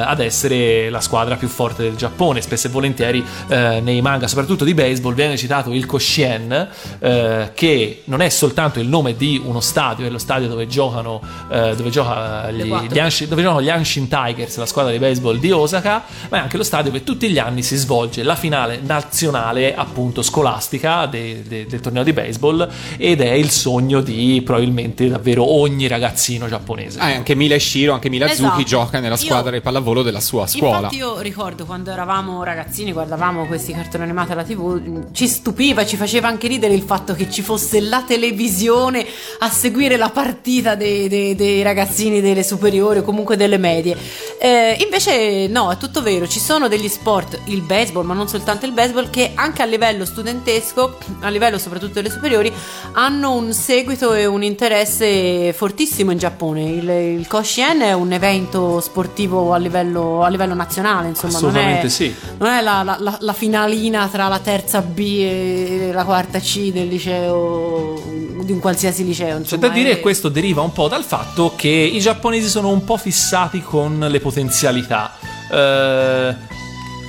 [0.00, 2.40] ad essere la squadra più forte del Giappone.
[2.40, 8.02] Spesso e volentieri eh, nei manga, soprattutto di baseball, viene citato il Koshien, eh, che
[8.04, 11.90] non è soltanto il nome di uno stadio, è lo stadio dove giocano, eh, dove
[11.90, 16.02] gioca gli, gli Anshin, dove giocano gli Anshin Tigers, la squadra di baseball di Osaka,
[16.28, 20.22] ma è anche lo stadio dove tutti gli anni si svolge la finale nazionale, appunto
[20.22, 25.86] scolastica de- de- del torneo di baseball ed è il sogno di probabilmente davvero ogni
[25.86, 26.98] ragazzino giapponese.
[26.98, 28.50] Ah, anche Mila Shiro, anche Mila Esatto.
[28.50, 30.76] Zuki gioca nella Io- squadra di pallavolo della sua scuola.
[30.76, 35.96] Infatti io ricordo quando eravamo ragazzini, guardavamo questi cartoni animati alla tv, ci stupiva, ci
[35.96, 39.04] faceva anche ridere il fatto che ci fosse la televisione
[39.40, 43.96] a seguire la partita dei, dei- dei ragazzini delle superiori o comunque delle medie.
[44.38, 48.66] Eh, invece no, è tutto vero, ci sono degli sport, il baseball, ma non soltanto
[48.66, 52.52] il baseball, che anche a livello studentesco, a livello soprattutto delle superiori,
[52.92, 56.62] hanno un seguito e un interesse fortissimo in Giappone.
[56.62, 61.86] Il, il Koshien è un evento sportivo a livello, a livello nazionale, insomma, non Assolutamente
[61.86, 62.14] è, sì.
[62.38, 66.88] non è la, la- la- finalina tra la terza B e la quarta C del
[66.88, 68.02] liceo,
[68.42, 69.34] di un qualsiasi liceo.
[69.34, 72.48] C'è Insomma, da dire è- che questo deriva un po' dal fatto che i giapponesi
[72.48, 75.12] sono un po' fissati con le potenzialità.
[75.50, 76.36] Eh,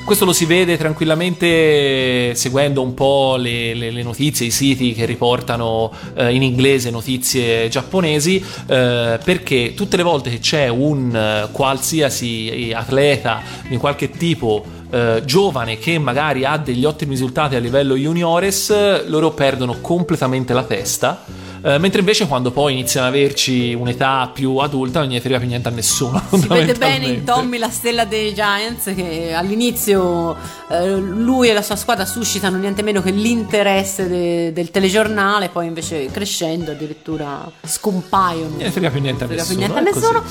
[0.04, 5.06] questo lo si vede tranquillamente seguendo un po' le, le- le notizie, i siti che
[5.06, 11.48] riportano eh, in inglese notizie giapponesi, eh, perché tutte le volte che c'è un eh,
[11.52, 17.96] qualsiasi atleta di qualche tipo eh, giovane che magari ha degli ottimi risultati a livello
[17.96, 21.24] juniores, loro perdono completamente la testa.
[21.66, 25.48] Eh, mentre invece quando poi iniziano ad averci un'età più adulta non gli frega più
[25.48, 26.22] niente a nessuno.
[26.44, 27.24] Si vede bene in.
[27.24, 30.36] Tommy la stella dei Giants che all'inizio
[30.70, 35.68] eh, lui e la sua squadra suscitano niente meno che l'interesse de- del telegiornale, poi
[35.68, 38.58] invece crescendo addirittura scompaiono.
[38.60, 39.58] Non frega più niente a nessuno.
[39.60, 40.24] niente a nessuno.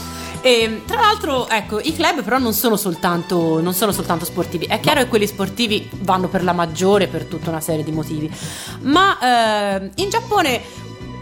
[0.43, 4.67] E, tra l'altro, ecco, i club però non sono soltanto, non sono soltanto sportivi.
[4.67, 8.31] È chiaro che quelli sportivi vanno per la maggiore per tutta una serie di motivi.
[8.81, 10.61] Ma eh, in Giappone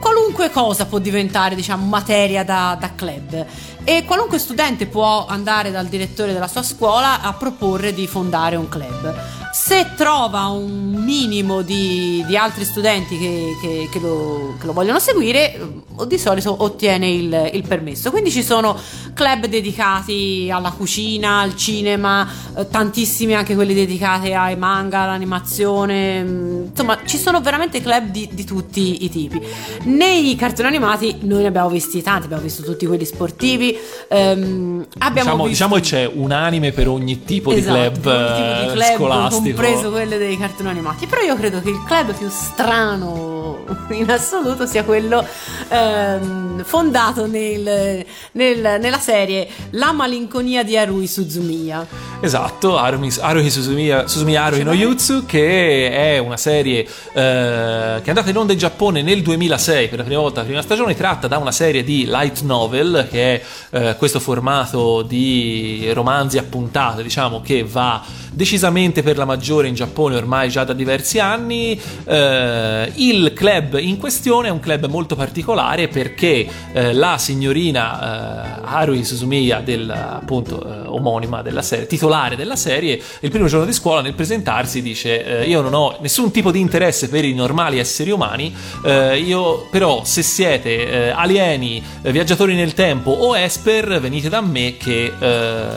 [0.01, 3.47] qualunque cosa può diventare, diciamo, materia da, da club.
[3.85, 8.69] E qualunque studente può andare dal direttore della sua scuola a proporre di fondare un
[8.69, 9.40] club.
[9.53, 15.01] Se trova un minimo di, di altri studenti che, che- che lo, che lo vogliono
[15.01, 18.11] seguire, eh, di solito ottiene il, il permesso.
[18.11, 18.77] Quindi ci sono
[19.13, 26.23] club dedicati alla cucina, al cinema, eh, tantissimi anche quelli dedicati ai manga, all'animazione.
[26.23, 29.41] mm, Insomma, ci sono veramente club di, di tutti i tipi.
[29.85, 33.77] Nei cartoni animati noi ne abbiamo visti tanti, abbiamo visto tutti quelli sportivi.
[34.09, 35.49] ehm, abbiamo Diciamo, visto...
[35.49, 38.73] diciamo che c'è un anime per ogni tipo Esatto, di club, ogni tipo di eh,
[38.73, 39.39] club, scolastico.
[39.43, 41.07] Compreso quello dei cartoni animati.
[41.07, 43.40] Però io credo che il club più strano
[43.91, 45.25] in assoluto sia quello
[45.69, 51.87] ehm, fondato nel- nel- nella serie La malinconia di Harui Suzumiya.
[52.23, 58.09] Esatto, Haruhi, Haruhi Suzumiya, Suzumiya Haruhi no Yutsu, che è una serie eh, che è
[58.09, 61.29] andata in onda in Giappone nel 2006 per la prima volta, la prima stagione, tratta
[61.29, 67.03] da una serie di light novel, che è eh, questo formato di romanzi a puntate,
[67.03, 68.03] diciamo, che va
[68.33, 71.81] decisamente per la maggiore in Giappone ormai già da diversi anni.
[72.05, 78.61] Eh, il club in questione è un club molto particolare perché eh, la signorina eh,
[78.65, 83.73] Haruhi Suzumiya, del, appunto eh, omonima della serie, titolare della serie, il primo giorno di
[83.73, 87.79] scuola nel presentarsi dice eh, io non ho nessun tipo di interesse per i normali
[87.79, 88.55] esseri umani,
[88.85, 94.77] eh, io però se siete eh, alieni, viaggiatori nel tempo o esper venite da me
[94.77, 95.13] che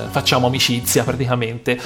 [0.09, 1.79] facciamo amicizia praticamente.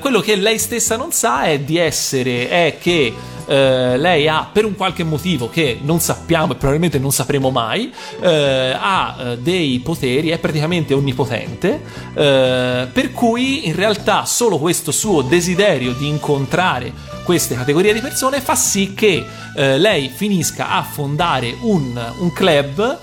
[0.00, 3.14] Quello che lei stessa non sa è di essere, è che
[3.46, 8.76] lei ha per un qualche motivo che non sappiamo e probabilmente non sapremo mai eh,
[8.78, 11.82] ha eh, dei poteri è praticamente onnipotente
[12.14, 16.92] eh, per cui in realtà solo questo suo desiderio di incontrare
[17.24, 19.24] queste categorie di persone fa sì che
[19.56, 22.98] eh, lei finisca a fondare un, un club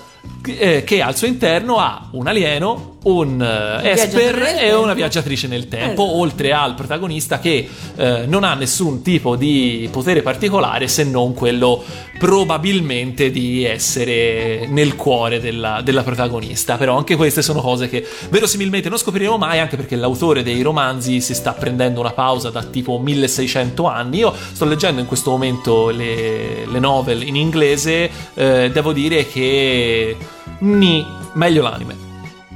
[0.46, 5.68] eh, che al suo interno ha un alieno, un eh, esper e una viaggiatrice nel
[5.68, 6.18] tempo, Esatto.
[6.18, 11.82] oltre al protagonista che eh, non ha nessun tipo di potere particolare se non quello
[12.18, 16.76] probabilmente di essere nel cuore della, della protagonista.
[16.76, 21.20] Però anche queste sono cose che verosimilmente non scopriremo mai, anche perché l'autore dei romanzi
[21.20, 24.18] si sta prendendo una pausa da tipo 1600 anni.
[24.18, 30.16] Io sto leggendo in questo momento le, le novel in inglese, eh, devo dire che...
[30.60, 32.10] Ni, meglio l'anime.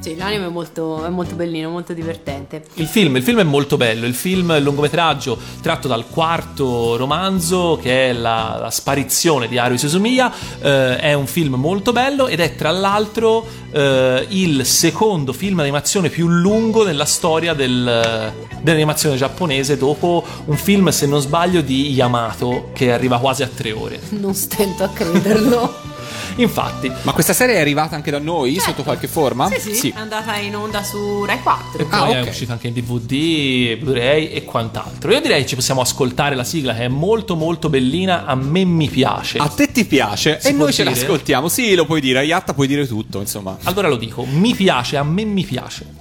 [0.06, 2.62] Sì, l'anime è molto, è molto bellino, molto divertente.
[2.74, 6.96] Il film, il film è molto bello, il film è il lungometraggio tratto dal quarto
[6.96, 12.28] romanzo che è la, la sparizione di Haruhi Suzumiya, eh, è un film molto bello
[12.28, 19.16] ed è tra l'altro eh, il secondo film d'animazione più lungo nella storia del- dell'animazione
[19.16, 23.98] giapponese dopo un film se non sbaglio di Yamato che arriva quasi a tre ore.
[24.10, 25.94] Non stento a crederlo.
[26.38, 29.48] Infatti, Ma questa serie è arrivata anche da noi sotto qualche forma?
[29.48, 31.80] Sì, sì, è andata in onda su Rai 4.
[31.82, 32.28] E poi Ah, è ok.
[32.28, 35.10] uscito anche in DVD, Blu-ray e quant'altro.
[35.12, 38.64] Io direi che ci possiamo ascoltare la sigla che è molto molto bellina, a me
[38.64, 39.38] mi piace.
[39.38, 40.94] A te ti piace Si e noi ce dire?
[40.94, 41.48] l'ascoltiamo.
[41.48, 43.56] Sì, lo puoi dire, a Yatta puoi dire tutto, insomma.
[43.64, 45.95] Allora lo dico, mi piace, a me mi piace.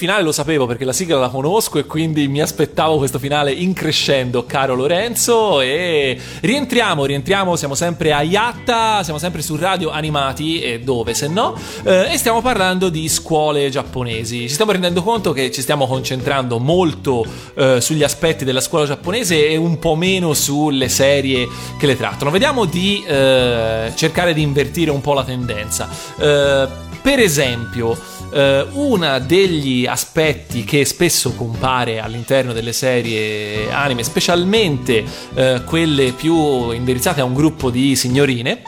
[0.00, 3.74] Finale lo sapevo perché la sigla la conosco e quindi mi aspettavo questo finale in
[3.74, 5.60] crescendo, caro Lorenzo.
[5.60, 11.28] E rientriamo, rientriamo, siamo sempre a Yatta, siamo sempre su Radio Animati e dove se
[11.28, 11.54] no.
[11.84, 14.48] eh, e stiamo parlando di scuole giapponesi.
[14.48, 17.22] Ci stiamo rendendo conto che ci stiamo concentrando molto
[17.54, 21.46] eh, sugli aspetti della scuola giapponese e un po' meno sulle serie
[21.78, 22.30] che le trattano.
[22.30, 25.90] Vediamo di eh, cercare di invertire un po' la tendenza.
[26.18, 27.96] Eh, per esempio,
[28.32, 35.04] eh, uno degli aspetti che spesso compare all'interno delle serie anime, specialmente
[35.34, 38.62] eh, quelle più indirizzate a un gruppo di signorine,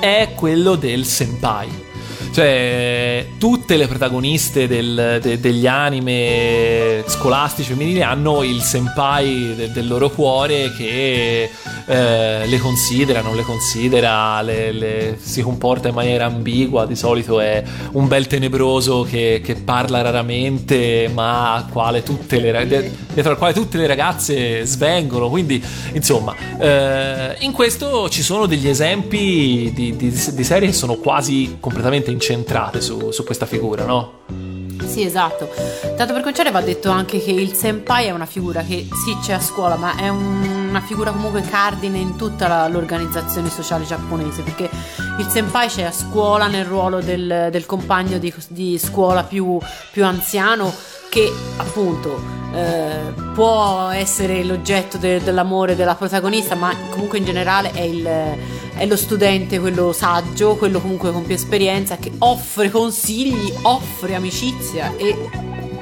[0.00, 1.84] è quello del senpai.
[2.32, 3.28] Cioè,
[3.66, 10.08] tutte le protagoniste del- de- degli anime scolastici femminili hanno il senpai de- del loro
[10.08, 11.50] cuore che
[11.88, 16.86] eh, le considera, non le considera, le- le- si comporta in maniera ambigua.
[16.86, 17.60] Di solito è
[17.92, 23.78] un bel tenebroso che, che parla raramente, ma al quale le, dietro al quale tutte
[23.78, 25.28] le ragazze svengono.
[25.28, 25.60] Quindi,
[25.92, 31.56] insomma, eh, in questo ci sono degli esempi di, di- di serie che sono quasi
[31.60, 33.54] completamente incentrate su, su questa figura,
[33.84, 34.12] no?
[34.86, 35.48] Sì, esatto.
[35.96, 39.32] Tanto per cominciare va detto anche che il senpai è una figura che sì c'è
[39.34, 44.42] a scuola, ma è un- una figura comunque cardine in tutta la- l'organizzazione sociale giapponese,
[44.42, 44.70] perché
[45.18, 49.58] il senpai c'è a scuola nel ruolo del, del compagno di, di scuola più,
[49.90, 50.72] più anziano
[51.08, 52.20] che appunto
[52.56, 58.04] eh, può essere l'oggetto de- dell'amore della protagonista, ma comunque in generale è, il,
[58.76, 64.94] è lo studente, quello saggio, quello comunque con più esperienza, che offre consigli, offre amicizia
[64.96, 65.28] e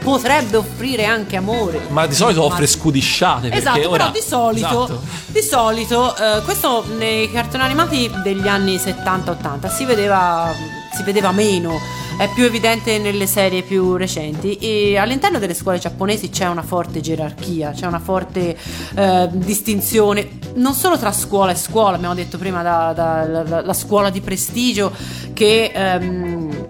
[0.04, 1.80] potrebbe offrire anche amore.
[1.88, 3.50] Ma di solito offre scudisciate.
[3.50, 3.98] Esatto, ora...
[3.98, 5.00] però di solito, Esatto.
[5.28, 10.52] di solito eh, questo nei cartoni animati degli anni 70-80 si vedeva,
[10.92, 11.78] si vedeva meno,
[12.16, 14.56] è più evidente nelle serie più recenti.
[14.56, 18.56] E all'interno delle scuole giapponesi c'è una forte gerarchia, c'è una forte
[18.94, 23.72] eh, distinzione non solo tra scuola e scuola, abbiamo detto prima da, da- la, la
[23.72, 24.92] scuola di prestigio
[25.32, 25.70] che...
[25.74, 26.68] ehm,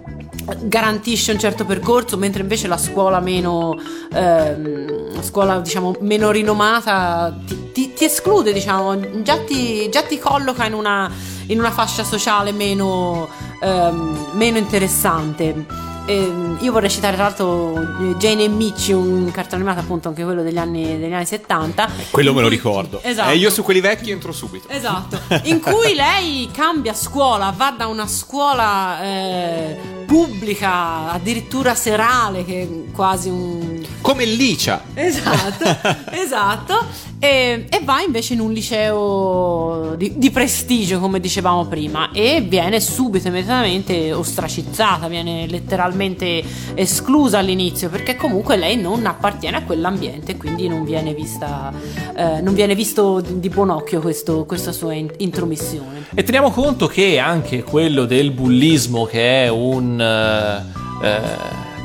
[0.65, 3.79] garantisce un certo percorso mentre invece la scuola meno
[4.13, 10.67] ehm, scuola diciamo meno rinomata ti, ti- ti esclude diciamo già ti, già ti colloca
[10.67, 11.11] in una,
[11.47, 13.27] in una fascia sociale meno,
[13.65, 19.63] ehm, meno interessante Ehm, io vorrei citare tra l'altro eh, Jane e Michi un cartone
[19.63, 23.01] animato appunto anche quello degli anni, degli anni 70 Quello in me lo ricordo.
[23.03, 24.69] esatto E io su quelli vecchi entro subito.
[24.69, 32.63] Esatto, in cui lei cambia scuola, va da una scuola eh, pubblica, addirittura serale, che
[32.63, 33.74] è quasi un...
[34.01, 34.83] Come Licia.
[34.95, 35.65] Esatto,
[36.13, 36.85] esatto,
[37.19, 42.81] e, e va invece in un liceo di, di prestigio, come dicevamo prima, e viene
[42.81, 46.43] subito, immediatamente ostracizzata, viene letteralmente
[46.75, 51.73] esclusa all'inizio, perché comunque lei non appartiene a quell'ambiente, quindi non viene vista,
[52.17, 56.07] eh, non viene visto di di buon occhio questo- questa sua in- intromissione.
[56.15, 60.01] E teniamo conto che anche quello del bullismo, che è un.
[60.01, 61.21] eh, eh,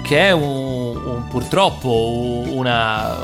[0.03, 3.15] che è un, un- purtroppo una,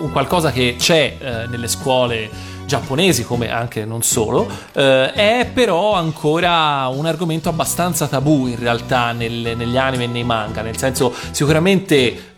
[0.00, 2.30] un qualcosa che c'è eh, nelle scuole
[2.66, 9.12] giapponesi, come anche non solo, eh, è però ancora un argomento abbastanza tabù in realtà
[9.12, 12.30] nel- negli anime e nei manga, nel senso sicuramente.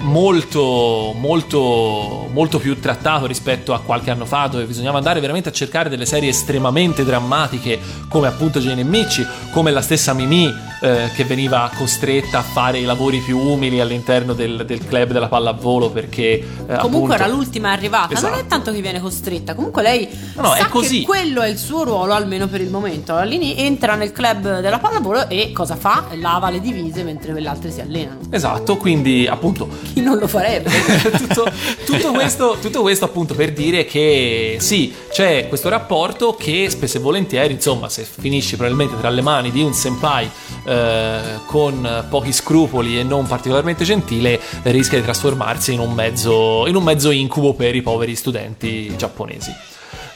[0.00, 5.52] Molto, molto, molto più trattato rispetto a qualche anno fa, dove bisognava andare veramente a
[5.52, 7.78] cercare delle serie estremamente drammatiche,
[8.08, 12.78] come appunto Jane e Michi, come la stessa Mimi, eh, che veniva costretta a fare
[12.78, 17.26] i lavori più umili all'interno del, del club della pallavolo perché eh, Comunque appunto- era
[17.26, 18.40] l'ultima arrivata, non Esatto.
[18.40, 21.02] è tanto che viene costretta, comunque lei No, no, è così.
[21.02, 23.14] quello è il suo ruolo, almeno per il momento.
[23.14, 26.04] All'ini- entra nel club della pallavolo e cosa fa?
[26.14, 28.20] Lava le divise mentre le altre si allenano.
[28.30, 30.70] Esatto, quindi appunto Chi non lo farebbe?
[31.18, 31.50] tutto,
[31.84, 37.00] tutto questo, tutto questo appunto per dire che sì, c'è questo rapporto che spesso e
[37.00, 40.30] volentieri, insomma, se finisci probabilmente tra le mani di un senpai
[40.64, 46.76] eh, con pochi scrupoli e non particolarmente gentile, rischia di trasformarsi in un mezzo, in
[46.76, 49.50] un mezzo incubo per i poveri studenti giapponesi.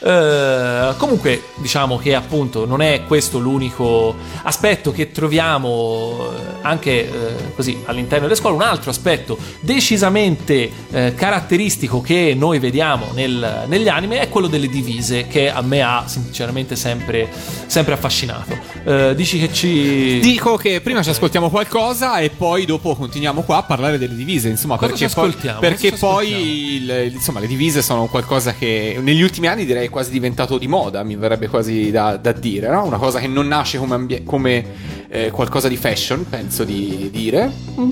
[0.07, 7.53] Eh, comunque diciamo che appunto non è questo l'unico aspetto che troviamo eh, anche eh,
[7.55, 8.55] così all'interno delle scuole.
[8.55, 14.67] Un altro aspetto decisamente eh, caratteristico che noi vediamo nel- negli anime è quello delle
[14.67, 17.27] divise che a me ha sinceramente sempre,
[17.65, 18.55] sempre affascinato.
[18.83, 23.57] Eh, dici che ci Dico che prima ci ascoltiamo qualcosa e poi dopo continuiamo qua
[23.57, 28.05] a parlare delle divise, insomma, Cosa perché poi, perché poi il- insomma, le divise sono
[28.05, 32.33] qualcosa che negli ultimi anni direi quasi diventato di moda, mi verrebbe quasi da, da
[32.33, 32.83] dire, no?
[32.83, 34.65] Una cosa che non nasce come, ambie- come,
[35.07, 37.49] eh, qualcosa di fashion, penso di dire.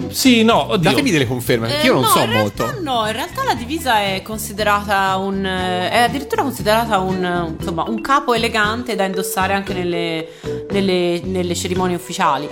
[0.10, 0.90] Sì, no, oddio.
[0.90, 2.82] Datemi delle conferme, perché Eh, io non no, so in realtà molto.
[2.82, 5.46] No, in realtà la divisa è considerata un.
[5.46, 10.28] eh, è addirittura considerata un, insomma, un capo elegante da indossare anche nelle,
[10.72, 12.50] nelle- nelle cerimonie ufficiali.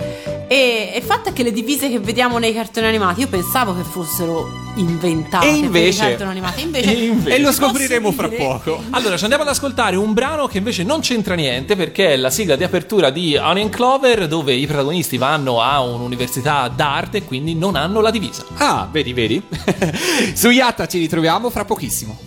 [0.51, 3.75] E e il fatto è che le divise che vediamo nei cartoni animati, io pensavo
[3.75, 4.47] che fossero
[4.77, 6.61] inventate E per i invece- cartoni animati.
[6.61, 8.81] Invece, E invece- E lo posso scopriremo fra dire- poco.
[8.91, 12.29] Allora, ci andiamo ad ascoltare un brano che invece non c'entra niente perché è la
[12.29, 17.53] sigla di apertura di Onion Clover dove i protagonisti vanno a un'università d'arte e quindi
[17.53, 18.43] non hanno la divisa.
[18.57, 19.41] Ah, vedi, vedi?
[20.33, 22.17] Su Yatta ci ritroviamo fra pochissimo.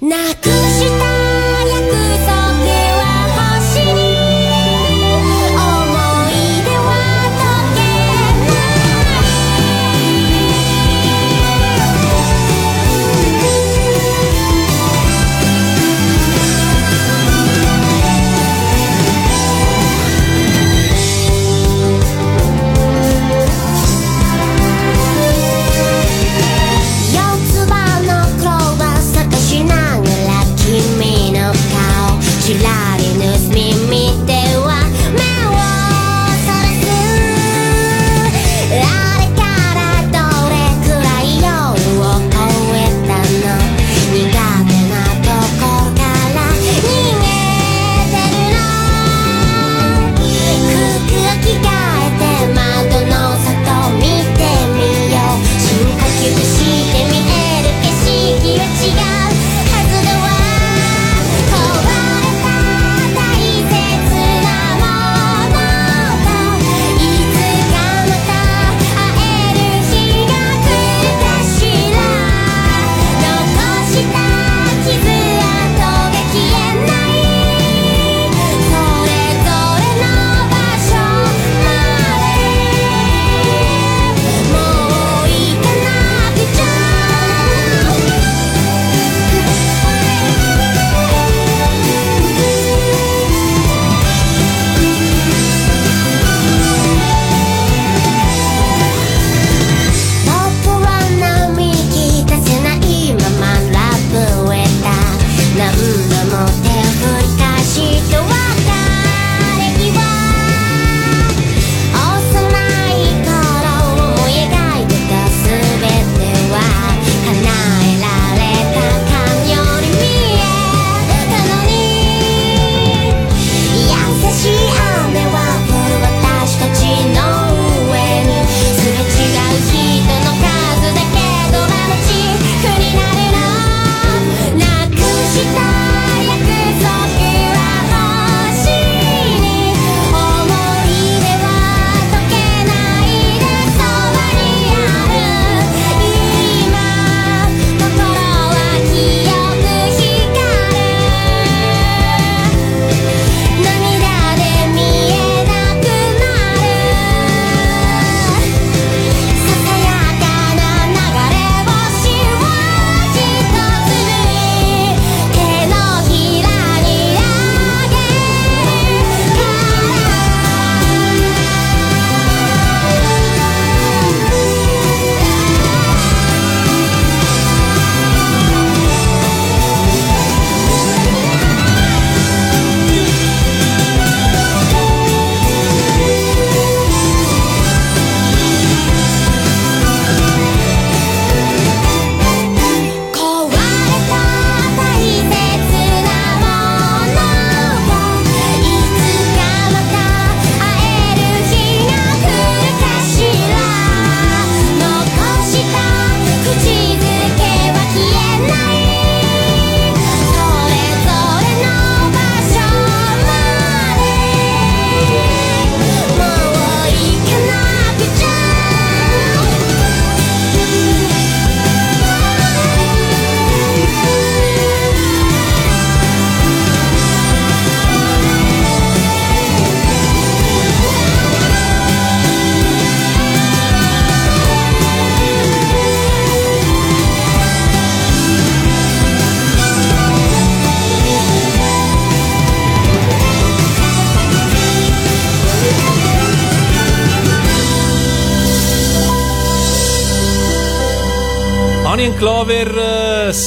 [0.00, 1.04] なくした
[1.66, 2.11] 約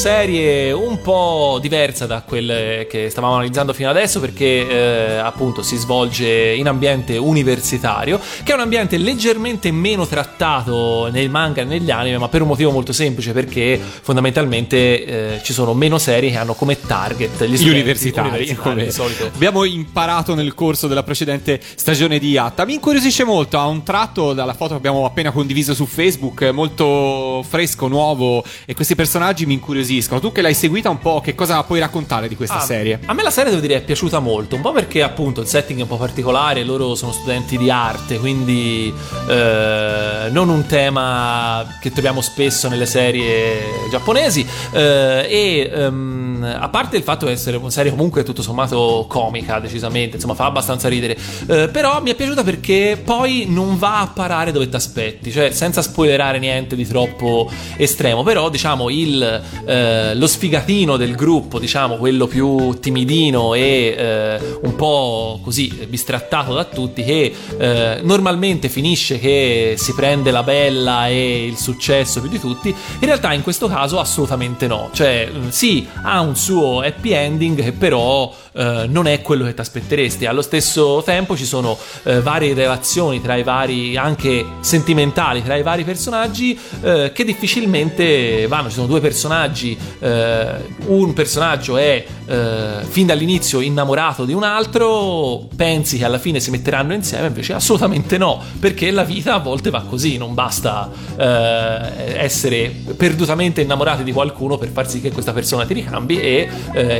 [0.07, 2.56] serie un po' diversa da quelle
[2.87, 8.55] che stavamo analizzando fino adesso perché eh, appunto si svolge in ambiente universitario, che è
[8.55, 12.93] un ambiente leggermente meno trattato nei manga e negli anime, ma per un motivo molto
[12.93, 15.05] semplice perché fondamentalmente
[15.37, 18.91] eh, ci sono meno serie che hanno come target gli, studenti universitari, universitari, come di
[18.93, 19.27] solito.
[19.33, 22.65] abbiamo imparato nel corso della precedente stagione di Yatta.
[22.65, 26.53] Mi incuriosisce molto, ha un tratto dalla foto che abbiamo appena condiviso su Facebook, eh,
[26.53, 30.21] molto fresco, nuovo e questi personaggi mi incuriosiscono.
[30.21, 32.76] Tu che l'hai seguita un po', che cosa puoi raccontare di questa Ah, serie?
[33.07, 35.79] A me la serie devo dire è piaciuta molto, un po' perché appunto il setting
[35.79, 38.93] è un po' particolare, loro sono studenti di arte, quindi
[39.29, 46.97] eh, non un tema che troviamo spesso nelle serie giapponesi eh, e ehm, a parte
[46.97, 51.17] il fatto di essere una serie comunque tutto sommato comica decisamente, insomma fa abbastanza ridere,
[51.49, 55.51] eh, però mi è piaciuta perché poi non va a parare dove ti aspetti, cioè
[55.51, 61.97] senza spoilerare niente di troppo estremo, però diciamo il, eh, lo sfigatino del gruppo, diciamo
[61.97, 69.19] quello più timidino e eh, un po' così bistrattato da tutti, che eh, normalmente finisce
[69.19, 73.69] che si prende la bella e il successo più di tutti, in realtà in questo
[73.69, 79.21] caso assolutamente no, cioè sì ha un suo happy ending che però eh, non è
[79.21, 80.25] quello che ti aspetteresti.
[80.27, 85.63] Allo stesso tempo ci sono eh, varie relazioni tra i vari, anche sentimentali, tra i
[85.63, 88.69] vari personaggi eh, che difficilmente vanno.
[88.69, 90.55] Ci sono due personaggi, eh,
[90.87, 96.51] un personaggio è eh, fin dall'inizio innamorato di un altro, pensi che alla fine si
[96.51, 102.75] metteranno insieme, invece assolutamente no, perché la vita a volte va così, non basta essere
[102.97, 106.49] perdutamente innamorati di qualcuno per far sì che questa persona ti ricambi e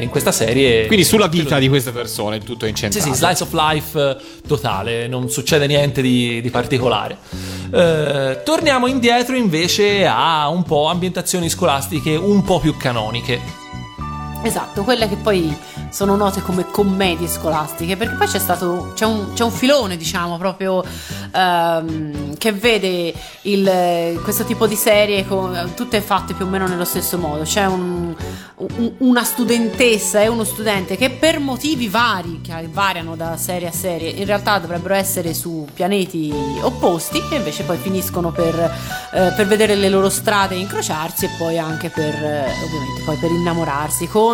[0.01, 0.87] in questa serie...
[0.87, 3.07] Quindi sulla vita di queste persone, tutto è Sì, incentrato.
[3.07, 4.17] sì, slice of life eh,
[4.47, 7.17] totale, non succede niente di, di particolare.
[7.73, 13.65] Eh, torniamo indietro invece a un po' ambientazioni scolastiche un po' più canoniche.
[14.43, 15.57] Esatto, quelle che poi
[15.91, 20.37] sono note come commedie scolastiche, perché poi c'è stato c'è un, c'è un filone, diciamo,
[20.39, 20.85] proprio
[21.33, 23.13] ehm, che vede
[23.43, 27.43] il- questo tipo di serie con- tutte fatte più o meno nello stesso modo.
[27.43, 28.15] C'è un-
[28.57, 33.73] un- una studentessa e uno studente che per motivi vari, che variano da serie a
[33.73, 36.33] serie, in realtà dovrebbero essere su pianeti
[36.63, 38.55] opposti e invece poi finiscono per,
[39.13, 43.31] eh, per vedere le loro strade incrociarsi e poi anche per, eh, ovviamente, poi per
[43.31, 44.26] innamorarsi con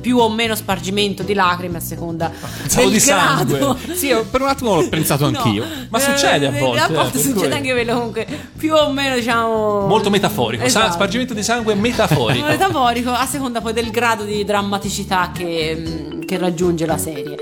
[0.00, 3.58] più o meno spargimento di lacrime a seconda Pensavo del di sangue.
[3.58, 3.78] grado.
[3.94, 5.38] Sì, per un attimo l'ho pensato No.
[5.38, 5.64] anch'io.
[5.88, 8.26] Ma succede a Eh, volte, A eh, volte per succede anche quello comunque
[8.56, 10.92] più o meno diciamo Molto metaforico, sa- Esatto.
[10.92, 12.44] spargimento di sangue metaforico.
[12.46, 17.36] metaforico a seconda poi del grado di drammaticità che, che raggiunge la serie.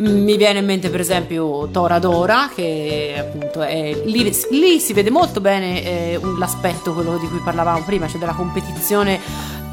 [0.00, 5.10] Mm, Mi viene in mente per esempio Toradora che appunto è lì, lì si vede
[5.10, 9.18] molto bene eh, l'aspetto quello di cui parlavamo prima, cioè della competizione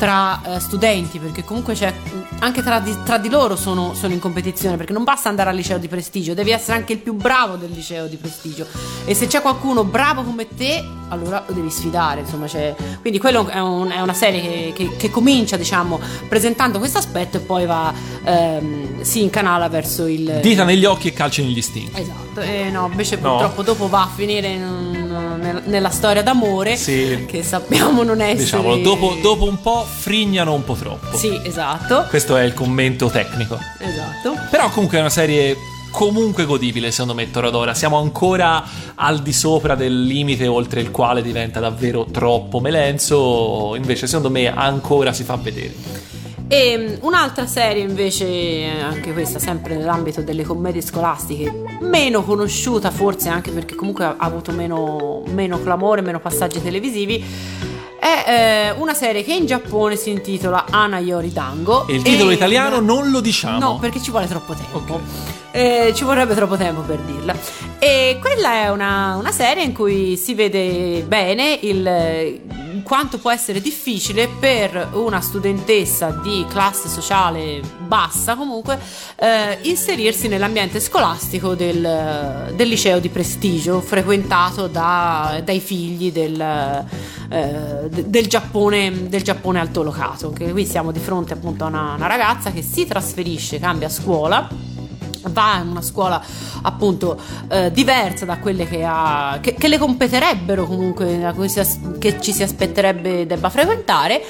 [0.01, 1.93] tra eh, studenti, perché comunque c'è
[2.39, 5.55] anche tra di, tra di loro sono, sono in competizione, perché non basta andare al
[5.55, 8.65] liceo di prestigio, devi essere anche il più bravo del liceo di prestigio.
[9.05, 12.21] E se c'è qualcuno bravo come te, allora lo devi sfidare.
[12.21, 16.79] Insomma, c'è- quindi quello è, un- è una serie che, che- che comincia, diciamo, presentando
[16.79, 17.93] questo aspetto e poi va
[18.23, 22.01] ehm, si incanala verso il Dita negli occhi e calci negli stinchi.
[22.01, 23.29] Esatto, e no, invece No.
[23.29, 27.25] purtroppo dopo va a finire in- nel- nella storia d'amore Sì.
[27.27, 31.15] che sappiamo non essere Diciamolo, dopo, dopo un po' frignano un po' troppo.
[31.17, 32.05] Sì, esatto.
[32.09, 33.57] Questo è il commento tecnico.
[33.79, 34.35] Esatto.
[34.49, 35.55] Però comunque è una serie
[35.91, 37.73] comunque godibile secondo me Toradora.
[37.73, 38.63] Siamo ancora
[38.95, 44.47] al di sopra del limite oltre il quale diventa davvero troppo melenzo, invece secondo me
[44.47, 45.73] ancora si fa vedere.
[46.53, 51.49] E mm, un'altra serie invece, eh, anche questa sempre nell'ambito delle commedie scolastiche,
[51.79, 57.23] meno conosciuta forse anche perché comunque ha avuto meno, meno clamore, meno passaggi televisivi,
[58.01, 61.85] è eh, una serie che in Giappone si intitola Ana Yori Dango.
[61.85, 63.59] E il titolo e- italiano non lo diciamo.
[63.59, 64.77] No, perché ci vuole troppo tempo.
[64.77, 64.99] Ok.
[65.51, 67.35] Eh, ci vorrebbe troppo tempo per dirla.
[67.77, 72.41] E quella è una, una serie in cui si vede bene il,
[72.83, 78.79] quanto può essere difficile per una studentessa di classe sociale bassa comunque
[79.15, 86.85] eh, inserirsi nell'ambiente scolastico del, del liceo di prestigio frequentato da- dai figli del,
[87.31, 90.31] eh, de- del Giappone, del Giappone altolocato.
[90.31, 94.49] Che qui siamo di fronte appunto a una, una ragazza che si trasferisce, cambia scuola
[95.29, 96.19] va in una scuola
[96.63, 97.15] appunto
[97.47, 101.31] eh, diversa da quelle che, ha, che, che le competerebbero comunque
[101.99, 104.23] che ci si aspetterebbe debba frequentare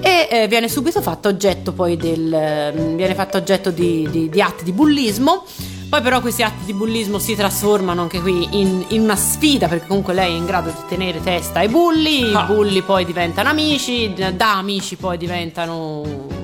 [0.00, 4.62] e eh, viene subito fatto oggetto poi del viene fatto oggetto di, di- di atti
[4.62, 5.44] di bullismo
[5.88, 9.86] Poi però questi atti di bullismo si trasformano anche qui in, in una sfida perché
[9.86, 12.42] comunque lei è in grado di tenere testa ai bulli, Ah.
[12.42, 16.02] i bulli poi diventano amici, da amici poi diventano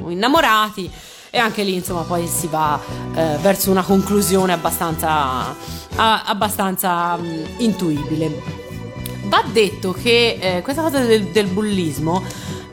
[0.08, 0.88] innamorati
[1.30, 2.78] e anche lì insomma poi si va
[3.14, 5.08] eh, verso una conclusione abbastanza,
[5.96, 8.42] a- abbastanza mm, intuibile.
[9.24, 12.22] Va detto che eh, questa cosa del, del bullismo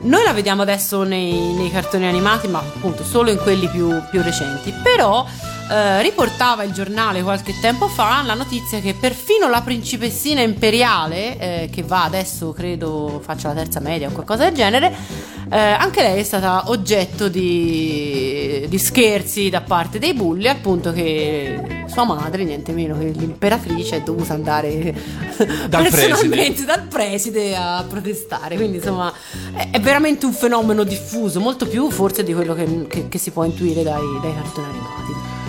[0.02, 4.22] noi la vediamo adesso nei, nei cartoni animati, ma appunto solo in quelli più, più
[4.22, 4.72] recenti.
[4.82, 5.26] Però
[5.70, 11.70] eh, riportava il giornale qualche tempo fa la notizia che perfino la principessina imperiale, eh,
[11.70, 14.92] che va adesso credo faccia la terza media o qualcosa del genere,
[15.50, 20.92] eh, anche lei è stata oggetto di, di scherzi da parte dei bulli, al punto
[20.92, 24.94] che sua madre, niente meno che l'imperatrice, è dovuta andare
[25.68, 28.56] Dal personalmente dal preside a protestare.
[28.56, 29.12] Quindi, insomma,
[29.54, 33.30] è, è veramente un fenomeno diffuso, molto più forse di quello che, che- che si
[33.30, 35.39] può intuire dai, dai cartoni animati.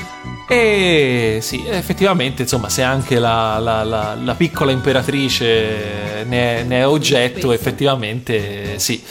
[0.53, 6.79] E sì, effettivamente, insomma, se anche la, la- la- la piccola imperatrice ne è, ne
[6.79, 9.01] è oggetto, effettivamente sì.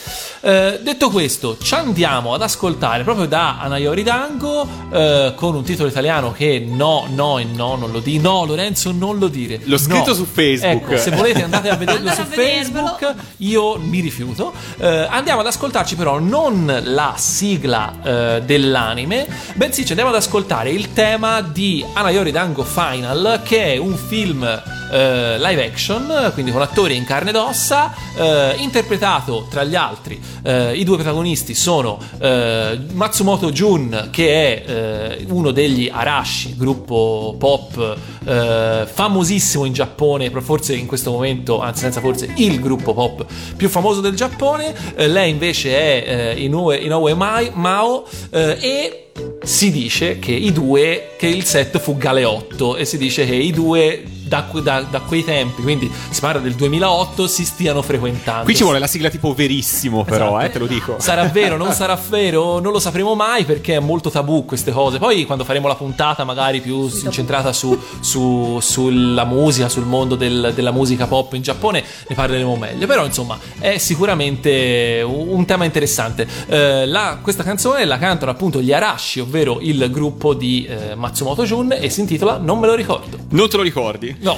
[0.43, 5.87] Eh, detto questo, ci andiamo ad ascoltare proprio da Anaiori Dango eh, con un titolo
[5.89, 8.19] italiano che no, no e no, non lo di.
[8.19, 9.59] No, Lorenzo, non lo dire.
[9.63, 10.13] L'ho scritto No.
[10.13, 10.91] su Facebook.
[10.91, 12.43] Ecco, se volete andate a vederlo Andate su a.
[12.43, 14.53] Facebook, io mi rifiuto.
[14.77, 17.93] Eh, andiamo ad ascoltarci però non la sigla
[18.37, 23.77] eh, dell'anime, bensì ci andiamo ad ascoltare il tema di Anayori Dango Final, che è
[23.77, 29.63] un film eh, live action, quindi con attori in carne ed ossa, eh, interpretato tra
[29.63, 30.21] gli altri.
[30.43, 37.35] eh, I due protagonisti sono eh, Matsumoto Jun, che è eh, uno degli Arashi, gruppo
[37.37, 43.25] pop famosissimo in Giappone, forse in questo momento, anzi senza forse, il gruppo pop
[43.55, 44.73] più famoso del Giappone.
[44.95, 49.09] Lei invece è Inoue, Inoue Mai- Mao e
[49.43, 53.51] si dice che i due, che il set fu Galeotto e si dice che i
[53.51, 58.45] due da, da- da quei tempi, quindi si parla del 2008, si stiano frequentando.
[58.45, 60.45] Qui ci vuole la sigla tipo verissimo, però, Esatto.
[60.45, 60.95] eh, te lo dico.
[60.99, 64.99] Sarà vero, non sarà vero, non lo sapremo mai perché è molto tabù queste cose.
[64.99, 70.53] Poi quando faremo la puntata magari più incentrata su, su- sulla musica, sul mondo del-
[70.55, 72.87] della musica pop in Giappone, ne parleremo meglio.
[72.87, 76.25] Però insomma è sicuramente un, un tema interessante.
[76.47, 81.43] Eh, la- questa canzone la cantano appunto gli Arashi, ovvero il gruppo di eh, Matsumoto
[81.43, 83.17] Jun e si intitola Non me lo ricordo.
[83.31, 84.15] Non te lo ricordi?
[84.21, 84.35] No,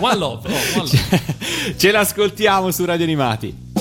[0.00, 0.48] One Love.
[0.48, 1.74] oh, One Love.
[1.76, 3.71] Ce l'ascoltiamo su Radio Animati.「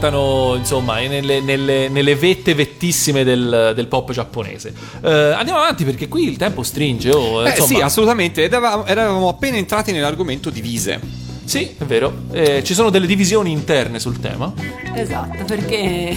[0.00, 4.72] portano insomma nelle, nelle- nelle vette vettissime del, del pop giapponese.
[5.04, 7.10] Eh, andiamo avanti perché qui il tempo stringe.
[7.10, 8.44] oh, Eh, sì, assolutamente.
[8.44, 10.98] Ed eravamo, eravamo appena entrati nell'argomento divise.
[11.44, 12.12] Sì, è vero.
[12.32, 14.52] Eh, ci sono delle divisioni interne sul tema.
[14.94, 16.16] Esatto, perché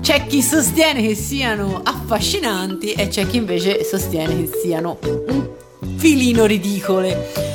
[0.00, 5.48] c'è chi sostiene che siano affascinanti e c'è chi invece sostiene che siano un
[5.96, 7.45] filino ridicole.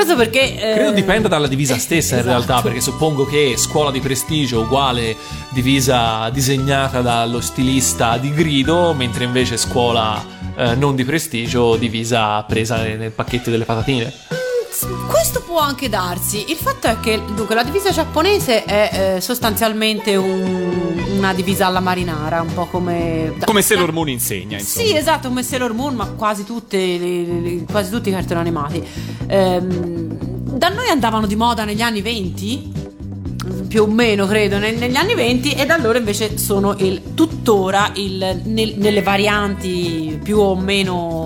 [0.00, 0.56] Questo perché...
[0.56, 2.34] eh, Credo dipenda dalla divisa stessa in esatto.
[2.34, 5.14] realtà, perché suppongo che scuola di prestigio uguale
[5.50, 10.24] divisa disegnata dallo stilista di grido, mentre invece scuola
[10.56, 14.10] eh, non di prestigio divisa presa nel pacchetto delle patatine.
[15.50, 16.44] Può anche darsi.
[16.48, 21.80] Il fatto è che dunque, la divisa giapponese è eh, sostanzialmente un- una divisa alla
[21.80, 23.34] marinara, un po' come.
[23.44, 24.86] Come Sailor Moon insegna, insomma.
[24.86, 28.80] Sì, esatto, come Sailor Moon, ma quasi, tutte le- le- quasi tutti i cartoni animati.
[29.26, 32.72] Ehm, da noi andavano di moda negli anni 20,
[33.66, 37.90] più o meno credo, ne- negli anni 20, e da allora invece sono il, tuttora
[37.94, 41.19] il- nel- nelle varianti più o meno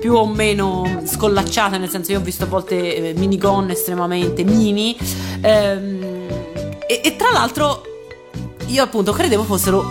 [0.00, 4.96] più o meno scollacciate, nel senso io ho visto a volte eh, minigon estremamente mini
[5.40, 6.02] ehm,
[6.86, 7.82] e, e tra l'altro
[8.66, 9.84] io appunto credevo fossero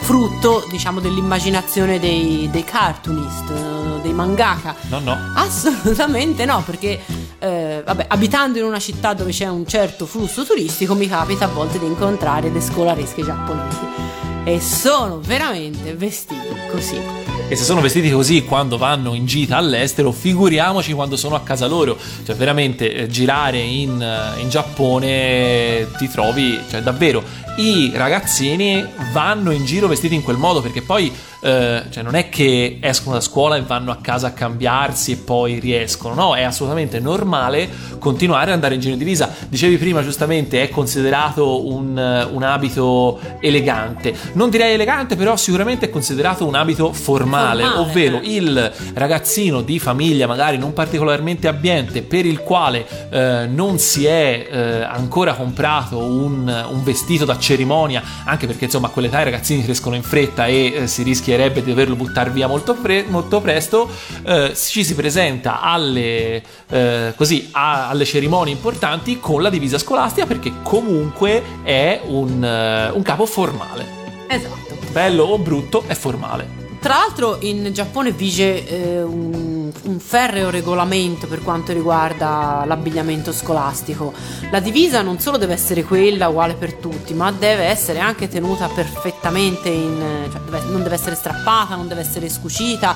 [0.00, 4.74] frutto diciamo dell'immaginazione dei, dei cartoonist, eh, dei mangaka.
[4.88, 5.16] No, no.
[5.34, 7.00] Assolutamente no, perché
[7.38, 11.48] eh, vabbè, abitando in una città dove c'è un certo flusso turistico mi capita a
[11.48, 14.05] volte di incontrare le scolaresche giapponesi
[14.46, 17.00] e sono veramente vestiti così.
[17.48, 21.66] E se sono vestiti così quando vanno in gita all'estero, figuriamoci quando sono a casa
[21.66, 21.98] loro.
[22.24, 27.24] Cioè, veramente eh, girare in, eh, in Giappone ti trovi, cioè, davvero.
[27.56, 32.28] I ragazzini vanno in giro vestiti in quel modo perché poi eh, cioè, non è
[32.28, 36.42] che escono da scuola e vanno a casa a cambiarsi e poi riescono, no, è
[36.42, 37.68] assolutamente normale
[37.98, 39.32] continuare ad andare in giro in divisa.
[39.48, 44.14] Dicevi prima, giustamente, è considerato un, eh, un abito elegante.
[44.36, 48.34] Non direi elegante, però sicuramente è considerato un abito formale, Formale, ovvero eh.
[48.34, 54.46] il ragazzino di famiglia magari non particolarmente abbiente per il quale eh, non si è
[54.50, 59.64] eh, ancora comprato un, un vestito da cerimonia, anche perché insomma a quell'età i ragazzini
[59.64, 63.88] crescono in fretta e eh, si rischierebbe di doverlo buttare via molto, fre- molto presto,
[64.22, 70.26] eh, ci si presenta alle, eh, così, a- alle cerimonie importanti con la divisa scolastica
[70.26, 74.05] perché comunque è un, un capo formale.
[74.28, 74.76] Esatto.
[74.90, 76.64] Bello o brutto è formale.
[76.80, 84.12] Tra l'altro in Giappone vige eh, un, un ferreo regolamento per quanto riguarda l'abbigliamento scolastico.
[84.50, 88.68] La divisa non solo deve essere quella uguale per tutti, ma deve essere anche tenuta
[88.68, 90.28] perfettamente in...
[90.30, 92.94] cioè deve- non deve essere strappata, non deve essere scucita,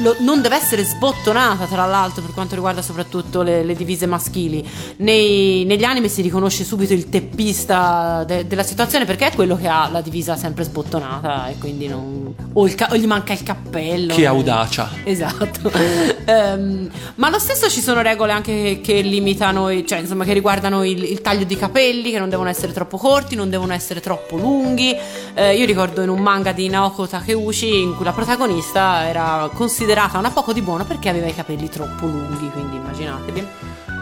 [0.00, 4.66] lo- non deve essere sbottonata tra l'altro per quanto riguarda soprattutto le, le divise maschili.
[4.98, 9.68] Nei- negli anime si riconosce subito il teppista de- della situazione perché è quello che
[9.68, 12.34] ha la divisa sempre sbottonata e quindi non...
[12.52, 14.14] o, il o gli manca il cappello.
[14.14, 14.90] Che audacia.
[15.04, 15.70] Esatto.
[16.28, 20.84] Ehm, ma lo stesso ci sono regole anche che, che limitano, cioè insomma che riguardano
[20.84, 24.36] il, il taglio di capelli, che non devono essere troppo corti, non devono essere troppo
[24.36, 24.94] lunghi.
[25.34, 30.18] Eh, io ricordo in un manga di Naoko Takeuchi in cui la protagonista era considerata
[30.18, 33.46] una poco di buona perché aveva i capelli troppo lunghi, quindi immaginatevi.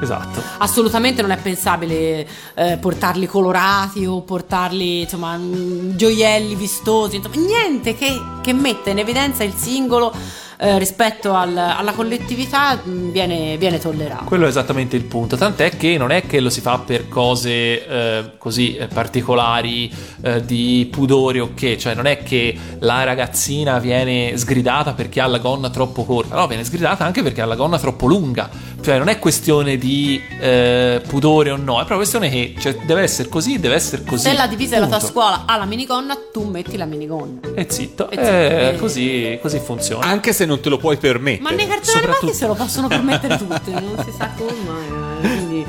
[0.01, 0.43] Esatto.
[0.59, 7.95] Assolutamente non è pensabile eh, portarli colorati o portarli insomma mm, gioielli vistosi, insomma, niente
[7.95, 10.13] che, che metta in evidenza il singolo
[10.59, 14.25] eh, rispetto al- alla collettività mm, viene, viene tollerato.
[14.25, 17.87] Quello è esattamente il punto, tant'è che non è che lo si fa per cose
[17.87, 19.93] eh, così eh, particolari
[20.23, 25.27] eh, di pudore o che, cioè non è che la ragazzina viene sgridata perché ha
[25.27, 28.49] la gonna troppo corta, no, viene sgridata anche perché ha la gonna troppo lunga,
[28.87, 33.03] cioè non è questione di eh, pudore o no, è proprio questione che cioè, deve
[33.03, 34.28] essere così, deve essere così.
[34.28, 37.41] Se la divisa della tua scuola ha la minigonna, tu metti la minigonna.
[37.57, 38.80] E zitto, E eh, zitto.
[38.80, 40.07] così, così funziona.
[40.07, 41.43] Anche se non te lo puoi permettere.
[41.43, 44.87] Ma nei cartoni animati se lo possono permettere tutte, non si sa come mai.
[45.32, 45.66] eh, quindi-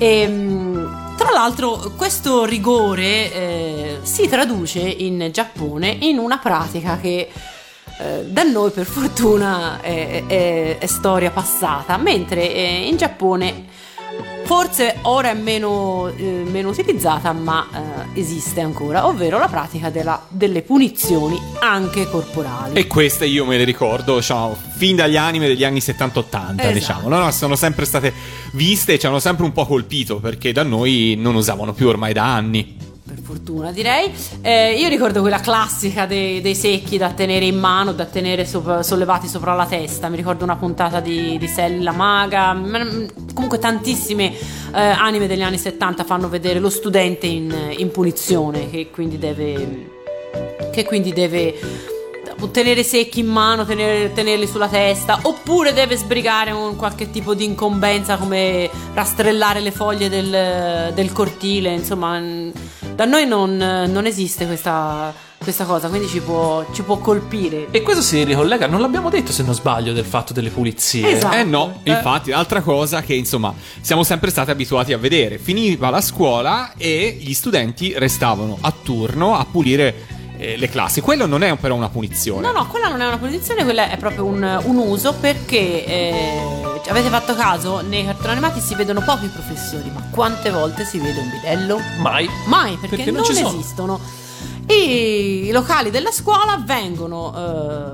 [0.00, 7.28] Ehm, tra l'altro, questo rigore eh, si traduce in Giappone in una pratica che
[7.98, 13.64] eh, da noi per fortuna è, è- è storia passata, mentre eh, in Giappone
[14.44, 17.66] forse ora è meno, eh, meno utilizzata, ma
[18.14, 22.78] eh, esiste ancora, ovvero la pratica della- delle punizioni anche corporali.
[22.78, 26.72] E queste io me le ricordo, diciamo, fin dagli anime degli anni 70-80, Esatto.
[26.72, 27.08] diciamo.
[27.08, 28.10] No, no, sono sempre state
[28.52, 32.14] viste e ci hanno sempre un po' colpito perché da noi non usavano più ormai
[32.14, 32.76] da anni.
[33.18, 34.12] Per fortuna direi.
[34.42, 38.82] Eh, io ricordo quella classica dei, dei secchi da tenere in mano, da tenere sopra-
[38.82, 40.08] sollevati sopra la testa.
[40.08, 42.52] Mi ricordo una puntata di, di Sally Maga.
[42.52, 42.86] Ma-
[43.34, 48.90] Comunque tantissime eh, anime degli anni 70 fanno vedere lo studente in, in punizione che
[48.90, 49.90] quindi deve
[50.72, 51.54] che quindi deve
[52.50, 57.44] tenere secchi in mano, tenere- tenerli sulla testa, oppure deve sbrigare un qualche tipo di
[57.44, 61.72] incombenza come rastrellare le foglie del, del cortile.
[61.72, 62.20] Insomma,
[62.94, 67.68] da noi non, non esiste questa, questa cosa, quindi ci può, ci può colpire.
[67.70, 71.16] E questo si ricollega, non l'abbiamo detto se non sbaglio, del fatto delle pulizie.
[71.16, 71.36] Esatto.
[71.36, 75.38] Eh no, infatti, altra cosa che insomma siamo sempre stati abituati a vedere.
[75.38, 81.00] Finiva la scuola e gli studenti restavano a turno a pulire eh, le classi.
[81.00, 82.40] Quello non è però una punizione.
[82.46, 86.40] No, no, quella non è una posizione, quella è proprio un, un uso perché eh,
[86.88, 91.20] avete fatto caso, nei cartoni animati si vedono pochi professori, ma quante volte si vede
[91.20, 91.80] un bidello?
[91.98, 92.28] Mai.
[92.46, 94.00] Mai, perché, Perché non non, esistono.
[94.66, 97.34] E I locali della scuola vengono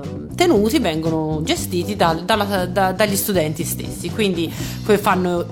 [0.03, 5.45] eh, tenuti, vengono gestiti dal- dalla- da- dagli studenti stessi, quindi poi fanno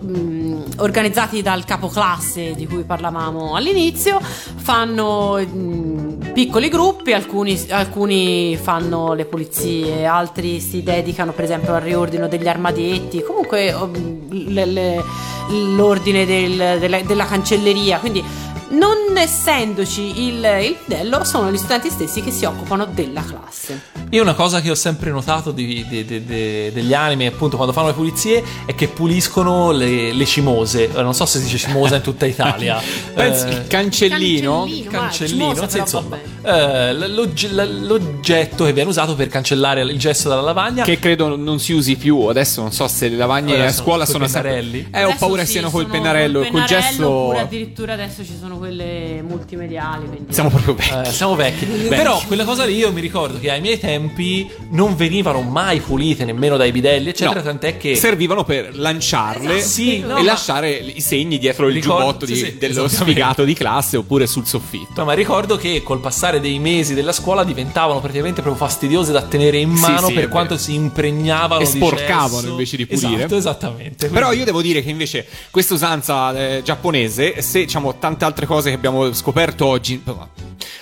[0.00, 9.14] mh, organizzati dal capoclasse di cui parlavamo all'inizio, fanno mh, piccoli gruppi, alcuni, alcuni fanno
[9.14, 13.90] le pulizie, altri si dedicano per esempio al riordino degli armadietti, comunque oh,
[14.30, 15.04] le- le-
[15.50, 18.22] l'ordine del- della, della cancelleria, quindi
[18.70, 23.80] non essendoci il, il bidello, sono gli studenti stessi che si occupano della classe.
[24.10, 27.72] Io una cosa che ho sempre notato di- di- di- di- degli anime, appunto, quando
[27.74, 30.90] fanno le pulizie, è che puliscono le, le cimose.
[30.92, 32.80] Eh, Non so se si dice cimosa in tutta Italia.
[33.14, 34.60] Pensi Eh, il cancellino.
[34.60, 34.90] Cancellino.
[34.90, 39.98] cancellino, cimosa sì, però insomma, eh, l'og- l- l'oggetto che viene usato per cancellare il
[39.98, 40.84] gesto dalla lavagna.
[40.84, 42.18] Che credo non si usi più.
[42.26, 44.88] Adesso non so se le lavagne a scuola sono sempre- pennarelli?
[44.92, 47.08] Eh, ho paura sì, siano col pennarello, col gesto.
[47.08, 50.06] Oppure addirittura adesso ci sono quelle multimediali.
[50.06, 51.08] quindi- Siamo proprio vecchi.
[51.08, 51.64] Eh, siamo vecchi.
[51.88, 56.24] Però quella cosa lì io mi ricordo che ai miei tempi non venivano mai pulite
[56.24, 57.40] nemmeno dai bidelli, eccetera.
[57.40, 57.94] No, Tant'è che.
[57.96, 62.26] servivano per lanciarle Esatto, sì, no, e ma- lasciare i segni dietro il Ricordo- giubbotto
[62.26, 64.92] di- sì, sì, dello sfigato di classe oppure sul soffitto.
[64.96, 69.22] No, ma ricordo che col passare dei mesi della scuola diventavano praticamente proprio fastidiose da
[69.22, 72.48] tenere in mano per quanto si impregnavano E sporcavano gesso.
[72.50, 73.14] invece di pulire.
[73.16, 74.08] Esatto, esattamente.
[74.08, 78.46] Però Quindi- io devo dire che invece questa usanza eh, giapponese, se diciamo tante altre
[78.48, 80.02] cose che abbiamo scoperto oggi,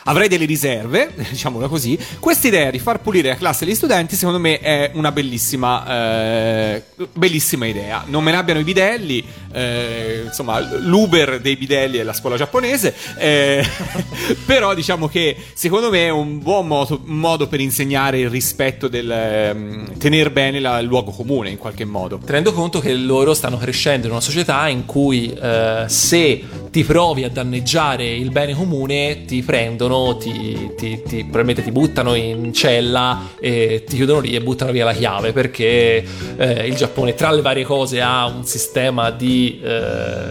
[0.04, 1.98] avrei delle riserve, diciamola così.
[2.20, 6.82] Questa idea di far pulire la classe degli studenti, secondo me, è una bellissima, eh,
[7.12, 8.04] bellissima idea.
[8.06, 12.94] Non me ne abbiano i bidelli, eh, insomma, l'Uber dei bidelli è la scuola giapponese.
[13.18, 13.66] eh,
[14.46, 19.10] però diciamo che secondo me è un buon modo, modo per insegnare il rispetto del
[19.10, 22.20] ehm, tenere bene la- il luogo comune in qualche modo.
[22.24, 27.24] Tenendo conto che loro stanno crescendo in una società in cui eh, se ti provi
[27.24, 33.30] a danneggiare il bene comune ti prendono, ti, ti- ti- probabilmente ti buttano in cella
[33.40, 36.04] e ti chiudono lì e buttano via la chiave perché
[36.36, 40.28] eh, il Giappone tra le varie cose ha un sistema di eh,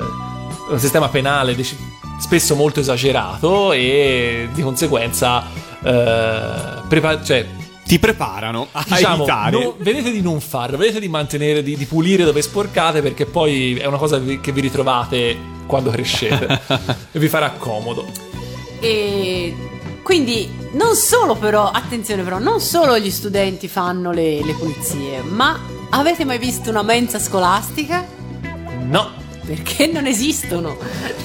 [0.69, 1.75] un sistema penale dec-
[2.19, 5.43] spesso molto esagerato e di conseguenza
[5.83, 7.45] eh, prepa- cioè,
[7.85, 9.51] Ti preparano a diciamo, evitare.
[9.63, 13.77] no- vedete di non farlo, vedete di mantenere, di, di pulire dove sporcate perché poi
[13.77, 16.61] è una cosa che vi ritrovate quando crescete
[17.11, 18.05] e vi farà comodo.
[18.79, 19.53] E
[20.03, 25.59] quindi non solo però, attenzione però, non solo gli studenti fanno le, le pulizie, ma
[25.89, 28.05] avete mai visto una mensa scolastica?
[28.83, 29.24] No.
[29.45, 30.77] Perché non esistono.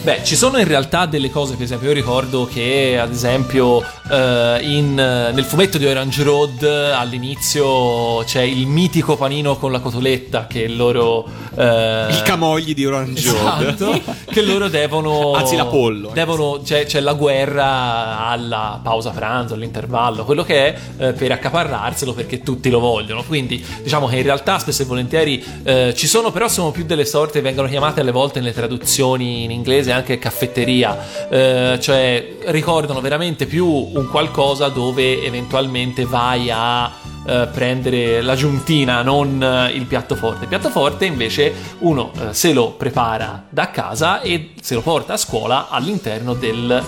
[0.02, 4.58] Beh, ci sono in realtà delle cose, per esempio, io ricordo che ad esempio eh,
[4.62, 10.46] in, eh, nel fumetto di Orange Road all'inizio c'è il mitico panino con la cotoletta
[10.46, 11.26] che loro...
[11.56, 13.62] eh, Il camogli di Orange Road.
[13.62, 15.32] Esatto, che loro devono.
[15.40, 16.10] Anzi, l'Apollo.
[16.12, 22.12] Devono, c'è, c'è la guerra alla pausa pranzo, all'intervallo, quello che è eh, per accaparrarselo
[22.12, 23.22] perché tutti lo vogliono.
[23.22, 27.04] Quindi, diciamo che in realtà spesso e volentieri eh, ci sono, però sono più delle
[27.04, 33.00] sorte che vengono chiamate alle volte nelle traduzioni in inglese anche caffetteria, eh, cioè ricordano
[33.00, 36.90] veramente più un qualcosa dove eventualmente vai a
[37.26, 40.42] eh, prendere la giuntina, non eh, il piatto forte.
[40.42, 45.14] Il piatto forte invece uno eh, se lo prepara da casa e se lo porta
[45.14, 46.82] a scuola all'interno del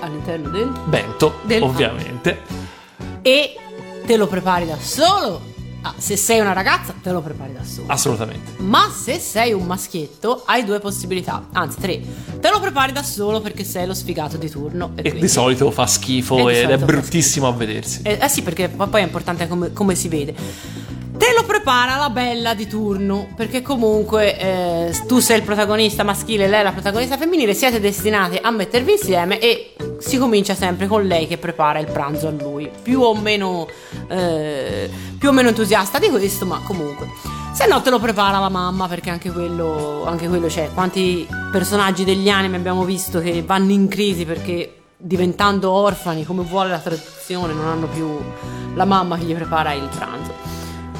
[0.00, 0.72] All'interno del...
[0.86, 2.40] bento, Del- ovviamente.
[3.22, 3.54] E
[4.06, 5.49] te lo prepari da solo.
[5.82, 7.86] Ah, se sei una ragazza, te lo prepari da solo.
[7.88, 8.52] Assolutamente.
[8.58, 12.00] Ma se sei un maschietto, hai due possibilità, anzi tre.
[12.38, 14.92] Te lo prepari da solo perché sei lo sfigato di turno.
[14.96, 18.00] E quindi- di solito fa schifo E ed è bruttissimo a vedersi.
[18.02, 20.34] Eh, eh sì, perché poi è importante come, come si vede.
[21.16, 26.48] Te lo prepara la bella di turno, perché comunque eh, tu sei il protagonista maschile,
[26.48, 31.04] lei è la protagonista femminile, siete destinati a mettervi insieme e si comincia sempre con
[31.04, 32.70] lei che prepara il pranzo a lui.
[32.82, 33.68] Più o meno,
[34.08, 37.08] eh, più o meno entusiasta di questo, ma comunque.
[37.52, 40.70] Se no te lo prepara la mamma, perché anche quello, anche quello c'è.
[40.72, 46.70] Quanti personaggi degli anime abbiamo visto che vanno in crisi perché diventando orfani, come vuole
[46.70, 48.18] la tradizione, non hanno più
[48.74, 50.32] la mamma che gli prepara il pranzo.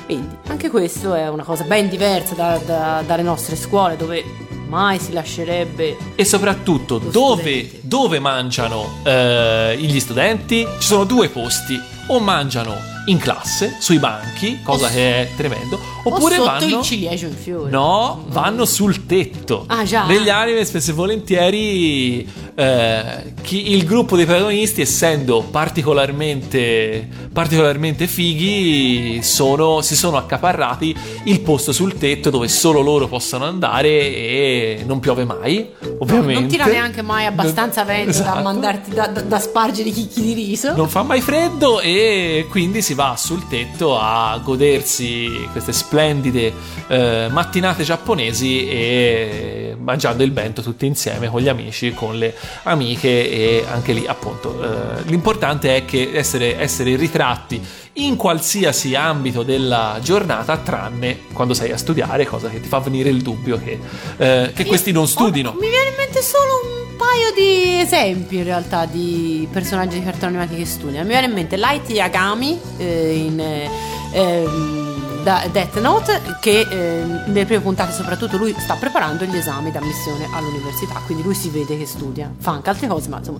[0.04, 4.24] Quindi anche questo è una cosa ben diversa da- da- dalle nostre scuole dove
[4.70, 10.64] mai si lascerebbe E soprattutto dove, dove mangiano eh, gli studenti?
[10.78, 11.78] Ci sono due posti.
[12.06, 12.76] O mangiano
[13.06, 16.78] in classe, sui banchi, cosa O che è tremendo, oppure o sotto vanno...
[16.78, 17.70] il ciliegio in fiore.
[17.70, 19.64] No, vanno sul tetto.
[19.68, 20.04] Ah, già.
[20.06, 29.22] Negli anime, spesso e volentieri, eh, chi- il gruppo dei protagonisti, essendo particolarmente, particolarmente fighi,
[29.22, 30.94] sono- si sono accaparrati
[31.24, 35.68] il posto sul tetto dove solo loro possono andare e non piove mai,
[35.98, 36.40] ovviamente.
[36.40, 38.42] Non tira neanche mai abbastanza Non- vento da Esatto.
[38.42, 40.74] mandarti da, da, da spargere chicchi di riso.
[40.76, 46.52] Non fa mai freddo e quindi si va sul tetto a godersi queste splendide
[46.88, 52.34] eh, mattinate giapponesi e mangiando il bento tutti insieme con gli amici, con le
[52.64, 57.60] amiche e anche lì appunto eh, l'importante è che essere, essere ritratti
[57.94, 63.10] in qualsiasi ambito della giornata tranne quando sei a studiare, cosa che ti fa venire
[63.10, 63.78] il dubbio che,
[64.16, 65.54] eh, che questi non studino.
[65.58, 70.36] Mi viene in mente solo un paio di esempi in realtà di personaggi di cartoni
[70.36, 71.06] animati che studiano.
[71.06, 73.70] Mi viene in mente Light Yagami eh, in eh,
[74.12, 79.70] ehm, da Death Note che eh, nelle prime puntate soprattutto lui sta preparando gli esami
[79.70, 83.38] d'ammissione all'università, quindi lui si vede che studia, fa anche altre cose, ma insomma.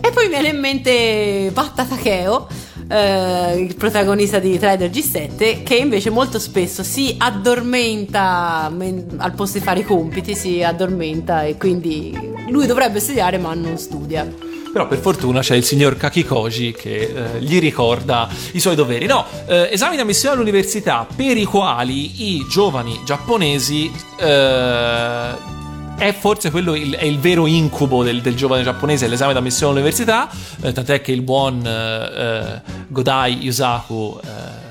[0.00, 2.48] E poi mi viene in mente Batta Takeo,
[2.88, 9.58] eh, il protagonista di Trader G7, che invece molto spesso si addormenta men- al posto
[9.58, 12.16] di fare i compiti, si addormenta e quindi
[12.48, 14.46] lui dovrebbe studiare ma non studia.
[14.72, 19.06] Però per fortuna c'è il signor Kakikoji che eh, gli ricorda i suoi doveri.
[19.06, 23.90] No, eh, esami di ammissione all'università per i quali i giovani giapponesi
[24.20, 25.56] eh,
[25.98, 30.30] è forse quello il, è il vero incubo del, del giovane giapponese, l'esame d'ammissione all'università,
[30.62, 34.67] eh, tant'è che il buon eh, eh, Godai Yusaku eh,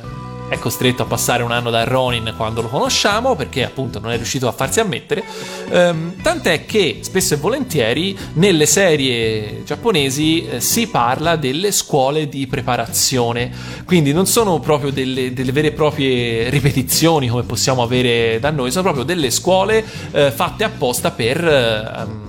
[0.50, 4.16] è costretto a passare un anno da Ronin quando lo conosciamo perché appunto non è
[4.16, 5.24] riuscito a farsi ammettere.
[5.70, 12.48] Ehm, tant'è che spesso e volentieri nelle serie giapponesi eh, si parla delle scuole di
[12.48, 13.52] preparazione,
[13.86, 18.72] quindi non sono proprio delle, delle vere e proprie ripetizioni come possiamo avere da noi,
[18.72, 21.46] sono proprio delle scuole eh, fatte apposta per...
[21.46, 22.26] ehm,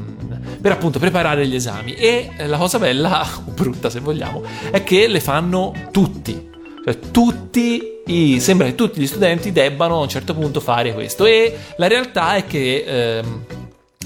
[0.61, 1.95] per appunto preparare gli esami.
[1.95, 3.25] E eh, la cosa bella
[3.55, 4.43] brutta se vogliamo
[4.73, 10.03] è che le fanno tutti cioè, tutti i, sembra che tutti gli studenti debbano a
[10.03, 11.27] un certo punto fare questo.
[11.27, 13.45] E la realtà è che ehm,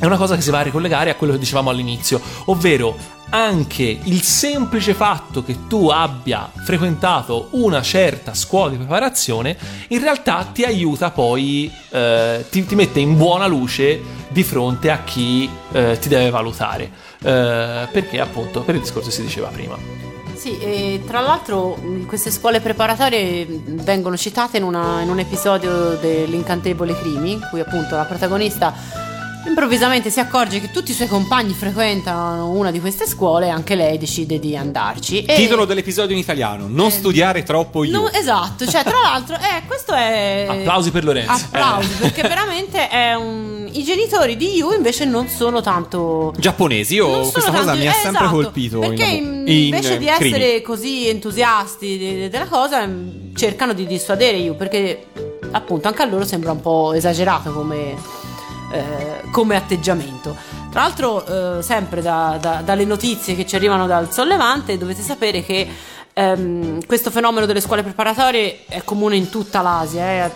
[0.01, 2.97] è una cosa che si va a ricollegare a quello che dicevamo all'inizio, ovvero
[3.31, 9.57] anche il semplice fatto che tu abbia frequentato una certa scuola di preparazione
[9.89, 15.03] in realtà ti aiuta poi, eh, ti, ti mette in buona luce di fronte a
[15.03, 16.91] chi eh, ti deve valutare.
[17.23, 20.12] Eh, perché appunto per il discorso si diceva prima.
[20.43, 25.21] Sì, e tra l'altro mh, queste scuole preparatorie mh, vengono citate in, una- in un
[25.21, 28.75] episodio dell'Incantevole Crimi, in cui appunto la protagonista
[29.47, 33.75] improvvisamente si accorge che tutti i suoi compagni frequentano una di queste scuole e anche
[33.75, 35.25] lei decide di andarci.
[35.25, 38.01] E- Titolo dell'episodio in italiano: Non studiare troppo io.
[38.01, 40.47] No, esatto, cioè tra l'altro, eh, questo è...
[40.49, 41.33] Applausi per Lorenzo.
[41.33, 41.97] Applausi, Eh.
[42.01, 43.69] perché veramente è un...
[43.73, 46.35] I genitori di Yu invece non sono tanto...
[46.37, 48.79] Giapponesi, io questa cosa tanto- mi ha eh, sempre esatto, colpito.
[48.81, 50.35] Perché in, in- in, invece di eh, crimi.
[50.35, 55.07] essere così entusiasti de- della cosa, mh, cercano di dissuadere Yu, perché
[55.53, 57.95] appunto anche a loro sembra un po' esagerato come,
[58.73, 60.37] eh, come atteggiamento.
[60.71, 65.45] Tra l'altro, eh, sempre da- da- dalle notizie che ci arrivano dal sollevante, dovete sapere
[65.45, 65.69] che
[66.15, 70.33] ehm, questo fenomeno delle scuole preparatorie è comune in tutta l'Asia, eh.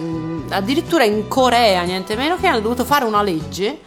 [0.50, 3.80] Addirittura in Corea, niente meno che hanno dovuto fare una legge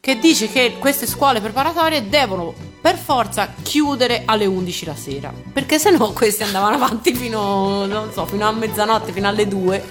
[0.00, 5.78] che dice che queste scuole preparatorie devono per forza chiudere alle 11 la sera, perché
[5.78, 9.84] se no questi andavano avanti fino, so, fino a mezzanotte, fino alle 2.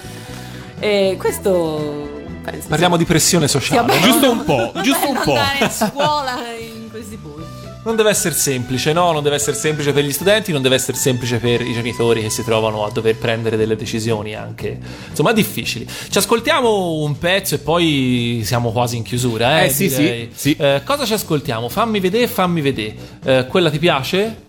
[0.80, 2.19] E questo
[2.50, 3.82] penso Parliamo di pressione sociale.
[3.84, 5.34] buono Giusto un po', giusto un po'.
[5.34, 7.48] andare a scuola in questi posti.
[7.82, 10.98] Non deve essere semplice, no, non deve essere semplice per gli studenti, non deve essere
[10.98, 14.78] semplice per i genitori che si trovano a dover prendere delle decisioni anche,
[15.08, 15.88] insomma, difficili.
[16.10, 19.66] Ci ascoltiamo un pezzo e poi siamo quasi in chiusura, eh?
[19.66, 20.54] Eh, sì, sì, sì.
[20.58, 21.70] Eh, cosa ci ascoltiamo?
[21.70, 22.94] Fammi vedere, fammi vedere.
[23.24, 24.42] Eh, quella ti piace?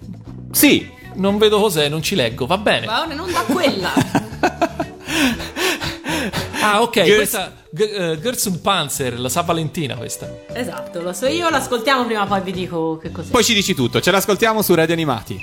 [0.52, 2.86] Sì, Non vedo cos'è, non ci leggo, va bene.
[2.86, 3.91] Ma non da quella.
[6.61, 10.30] Ah, ok, Girls- questa G- eh, Girls und Panzer, la sa Valentina questa.
[10.53, 13.31] Esatto, lo so io, l'ascoltiamo prima, poi vi dico che cos'è.
[13.31, 15.41] Poi ci dici tutto, ce l'ascoltiamo su Radio Animati.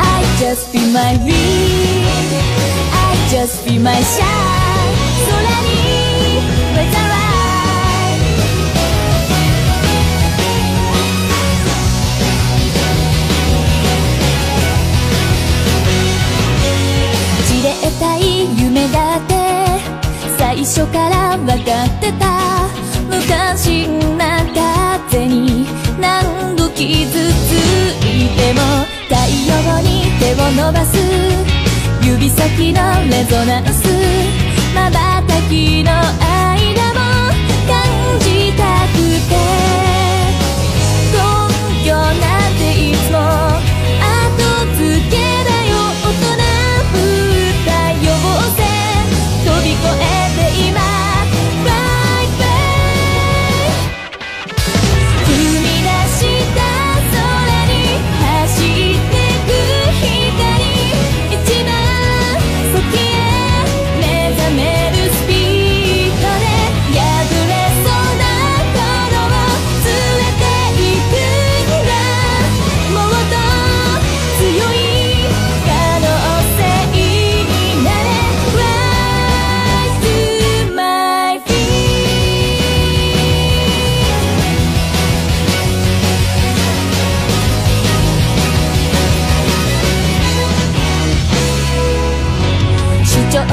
[0.00, 2.06] I just feel my dream
[2.92, 5.87] I just feel my shine
[18.68, 19.34] 夢だって
[20.36, 22.68] 最初から分かってた
[23.08, 23.88] 昔
[24.18, 24.44] な
[25.10, 25.66] 風に
[25.98, 27.52] 何度傷つ
[28.04, 28.60] いても
[29.08, 29.14] 太
[29.48, 30.98] 陽に手を伸ばす
[32.04, 33.88] 指先のレゾナンス
[34.74, 36.67] 瞬きの愛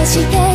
[0.05, 0.54] して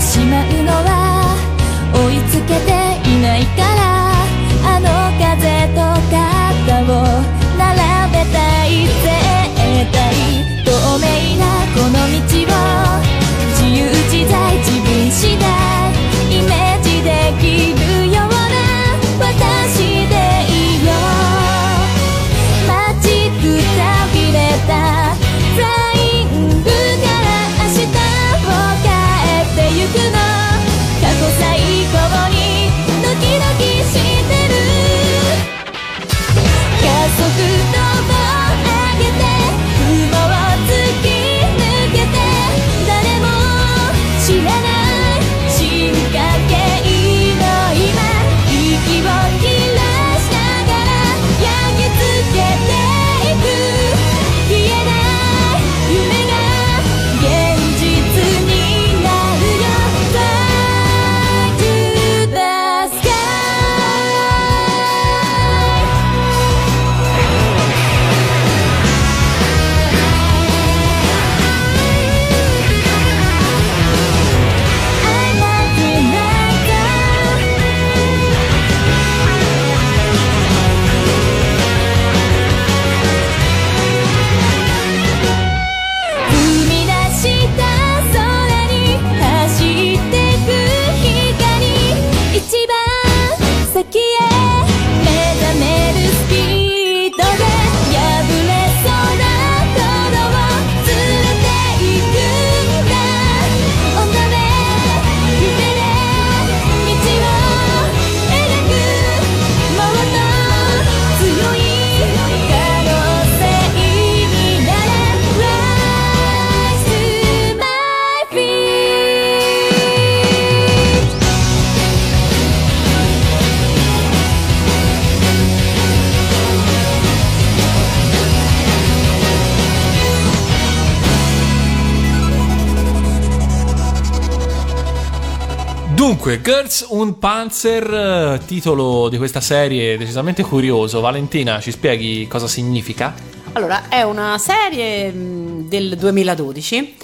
[136.23, 141.01] Dunque, Girls und Panzer, eh, titolo di questa serie decisamente curioso.
[141.01, 143.15] Valentina, ci spieghi cosa significa?
[143.53, 146.97] Allora, è una serie mh, del 2012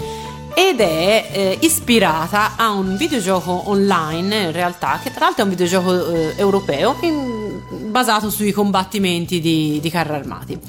[0.55, 5.51] ed è eh, ispirata a un videogioco online, in realtà, che tra l'altro è un
[5.51, 10.61] videogioco eh, europeo in- basato sui combattimenti di, di carri armati.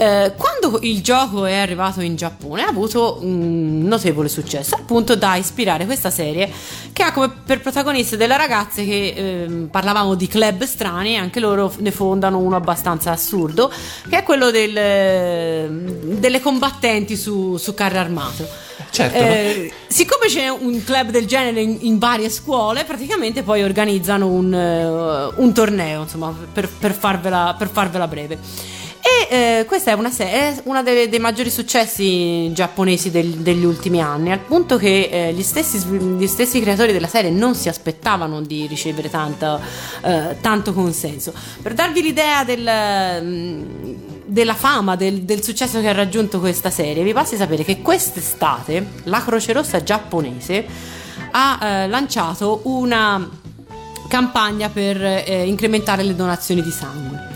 [0.00, 5.16] Eh, quando il gioco è arrivato in Giappone ha avuto un notevole successo, al punto
[5.16, 6.48] da ispirare questa serie
[6.92, 11.72] che ha come per protagoniste delle ragazze che ehm, parlavamo di club strani, anche loro
[11.78, 13.72] ne fondano uno abbastanza assurdo,
[14.08, 15.68] che è quello del,
[16.16, 18.46] delle combattenti su, su carro armato.
[18.90, 19.18] Certo.
[19.18, 24.54] Eh, siccome c'è un club del genere in, in varie scuole, praticamente poi organizzano un,
[24.54, 28.76] eh, un torneo, insomma, per, per farvela, per farvela breve.
[29.00, 34.00] E eh, questa è una serie, uno dei, dei maggiori successi giapponesi del- degli ultimi
[34.00, 38.40] anni, al punto che eh, gli, stessi, gli stessi creatori della serie non si aspettavano
[38.42, 39.60] di ricevere tanto,
[40.02, 41.32] eh, tanto consenso.
[41.62, 43.62] Per darvi l'idea del, mm,
[44.26, 48.86] della fama, del, del successo che ha raggiunto questa serie, vi basti sapere che quest'estate
[49.04, 50.66] la Croce Rossa giapponese
[51.30, 53.28] ha eh, lanciato una
[54.08, 57.27] campagna per eh, incrementare le donazioni di sangue.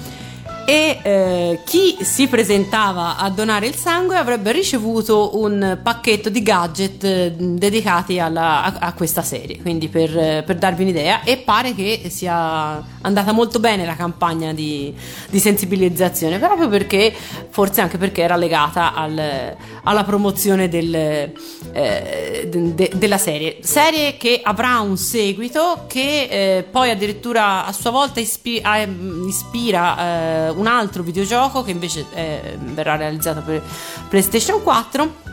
[0.64, 7.02] E eh, chi si presentava a donare il sangue avrebbe ricevuto un pacchetto di gadget
[7.04, 9.60] eh, dedicati alla- a, a questa serie.
[9.60, 14.52] Quindi, per, eh, per darvi un'idea, e pare che sia andata molto bene la campagna
[14.52, 14.94] di,
[15.28, 17.12] di sensibilizzazione, proprio perché,
[17.50, 21.32] forse anche perché era legata al- alla promozione del, eh,
[22.48, 23.58] de- de- della serie.
[23.62, 26.28] Serie che avrà un seguito che
[26.58, 32.56] eh, poi addirittura a sua volta ispi- ehm, ispira un altro videogioco che invece eh,
[32.60, 33.62] verrà realizzato per
[34.08, 35.30] PlayStation 4.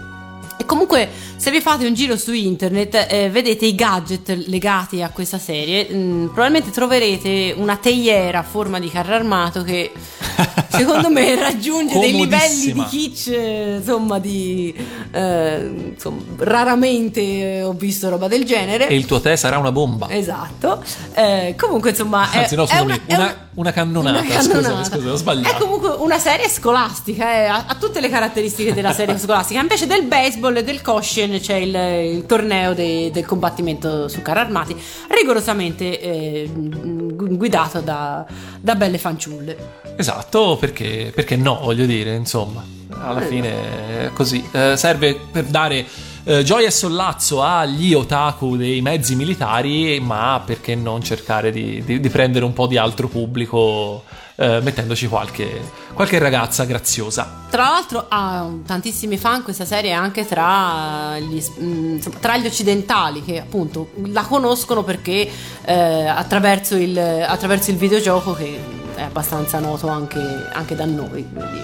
[0.62, 5.10] E comunque, se vi fate un giro su internet, eh, vedete i gadget legati a
[5.10, 5.88] questa serie.
[5.90, 9.90] mm, probabilmente troverete una teiera a forma di carro armato che
[10.68, 14.76] secondo me raggiunge dei livelli di kitsch, eh, insomma, di
[15.12, 18.90] eh, insomma, raramente eh, ho visto roba del genere.
[18.90, 20.10] E il tuo tè sarà una bomba.
[20.10, 20.84] Esatto.
[21.14, 24.84] Eh, comunque, insomma, è, Anzi, no, è scusami, è una- una cannonata, una cannonata.
[24.86, 25.56] scusa, ho sbagliato.
[25.56, 29.60] È comunque una serie scolastica, eh, ha, ha tutte le caratteristiche della serie scolastica.
[29.60, 31.76] Invece del baseball e del caution c'è il,
[32.16, 34.76] il torneo de- del combattimento su carri armati,
[35.10, 38.26] rigorosamente eh, gu- guidato da,
[38.62, 39.58] da belle fanciulle.
[39.98, 42.64] Esatto, perché, perché no, voglio dire, insomma,
[43.02, 44.42] alla fine è così.
[44.54, 45.86] Eh, serve per dare
[46.30, 52.00] eh, gioia e sollazzo agli otaku dei mezzi militari, ma perché non cercare di, di-
[52.00, 54.04] di prendere un po' di altro pubblico
[54.36, 55.60] eh, mettendoci qualche,
[55.92, 57.48] qualche ragazza graziosa.
[57.50, 63.40] Tra l'altro ha tantissimi fan questa serie anche tra gli, mm, tra gli occidentali che
[63.40, 65.28] appunto la conoscono perché
[65.66, 68.56] eh, attraverso, il, attraverso il videogioco che
[68.94, 70.20] è abbastanza noto anche,
[70.54, 71.60] anche da noi, quindi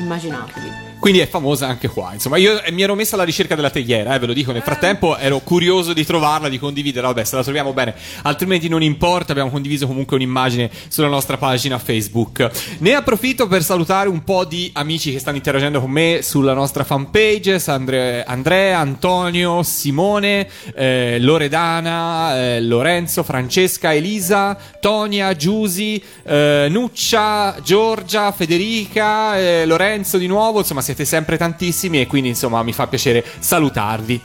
[0.00, 0.91] immaginatevi.
[1.02, 2.12] Quindi è famosa anche qua.
[2.12, 4.52] Insomma, io eh, mi ero messa alla ricerca della tegliera, eh, ve lo dico.
[4.52, 7.08] Nel frattempo ero curioso di trovarla, di condividerla.
[7.08, 7.92] Vabbè, se la troviamo bene,
[8.22, 9.32] altrimenti non importa.
[9.32, 12.48] Abbiamo condiviso comunque un'immagine sulla nostra pagina Facebook.
[12.78, 16.84] Ne approfitto per salutare un po' di amici che stanno interagendo con me sulla nostra
[16.84, 27.56] fanpage: Andre- Andrea, Antonio, Simone, eh, Loredana, eh, Lorenzo, Francesca, Elisa, Tonia, Giusi, eh, Nuccia,
[27.60, 30.60] Giorgia, Federica, eh, Lorenzo di nuovo.
[30.60, 34.20] Insomma, siete sempre tantissimi e quindi insomma mi fa piacere salutarvi.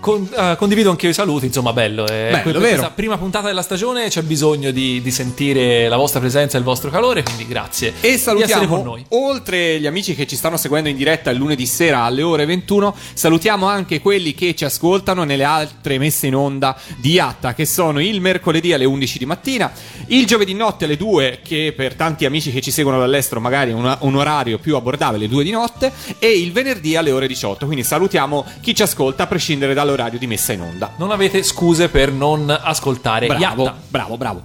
[0.00, 2.06] Con- eh, condivido anche io i saluti, insomma, bello.
[2.06, 2.60] eh, Bello, per vero.
[2.60, 6.64] questa prima puntata della stagione c'è bisogno di, di sentire la vostra presenza e il
[6.64, 9.04] vostro calore, quindi grazie E salutiamo, con noi.
[9.08, 12.94] oltre gli amici che ci stanno seguendo in diretta il lunedì sera alle ore 21,
[13.12, 18.00] salutiamo anche quelli che ci ascoltano nelle altre messe in onda di Yatta, che sono
[18.00, 19.70] il mercoledì alle 11 di mattina,
[20.06, 23.74] il giovedì notte alle 2, che per tanti amici che ci seguono dall'estero magari è
[23.74, 27.66] una- un orario più abbordabile, 2 di notte, e il venerdì alle ore 18.
[27.66, 30.92] Quindi salutiamo chi ci ascolta a prescindere dall'orario di messa in onda.
[30.96, 33.76] Non avete scuse per non ascoltare Bravo, Yatta.
[33.88, 34.42] bravo, bravo.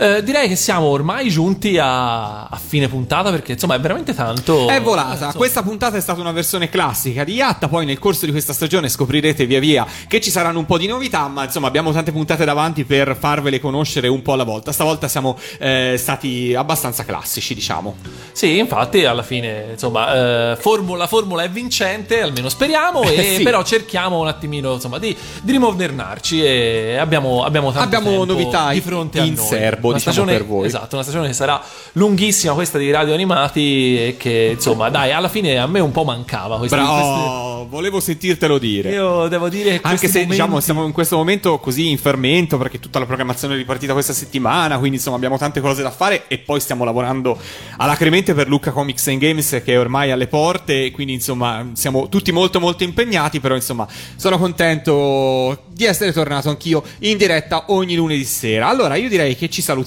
[0.00, 4.66] Eh, direi che siamo ormai giunti a, a fine puntata perché insomma è veramente tanto.
[4.66, 5.12] È volata.
[5.12, 7.68] Insomma, Questa puntata è stata una versione classica di Yatta.
[7.68, 10.86] Poi nel corso di questa stagione scoprirete via via che ci saranno un po' di
[10.86, 11.28] novità.
[11.28, 14.72] Ma insomma, abbiamo tante puntate davanti per farvele conoscere un po' alla volta.
[14.72, 17.96] Stavolta siamo eh, stati abbastanza classici, diciamo.
[18.32, 23.02] Sì, infatti, alla fine, insomma, eh, formula, la formula è vincente, almeno speriamo.
[23.02, 23.42] E Sì.
[23.42, 26.42] però cerchiamo un attimino, insomma, di, di rimodernarci.
[26.42, 29.46] E abbiamo, abbiamo Abbiamo novità di fronte a in noi.
[29.46, 30.66] serbo, diciamo, stagione, per voi.
[30.66, 31.62] Esatto, una stagione che sarà
[31.92, 33.58] lunghissima, questa di radio animati.
[33.98, 37.66] E che, insomma, dai, alla fine a me un po' mancava questa Bravo, queste- oh,
[37.68, 38.90] volevo sentirtelo dire.
[38.92, 41.98] Io devo dire che Anche questi se momenti- diciamo siamo in questo momento così in
[41.98, 45.90] fermento perché tutta la programmazione è ripartita questa settimana, quindi insomma abbiamo tante cose da
[45.90, 47.38] fare e poi stiamo lavorando
[47.76, 52.08] alacremente per Lucca Comics and Games che è ormai alle porte, e quindi insomma siamo
[52.08, 53.86] tutti molto molto impegnati, però insomma
[54.16, 58.68] sono contento di essere tornato anch'io in diretta ogni lunedì sera.
[58.68, 59.79] Allora io direi che ci salutiamo,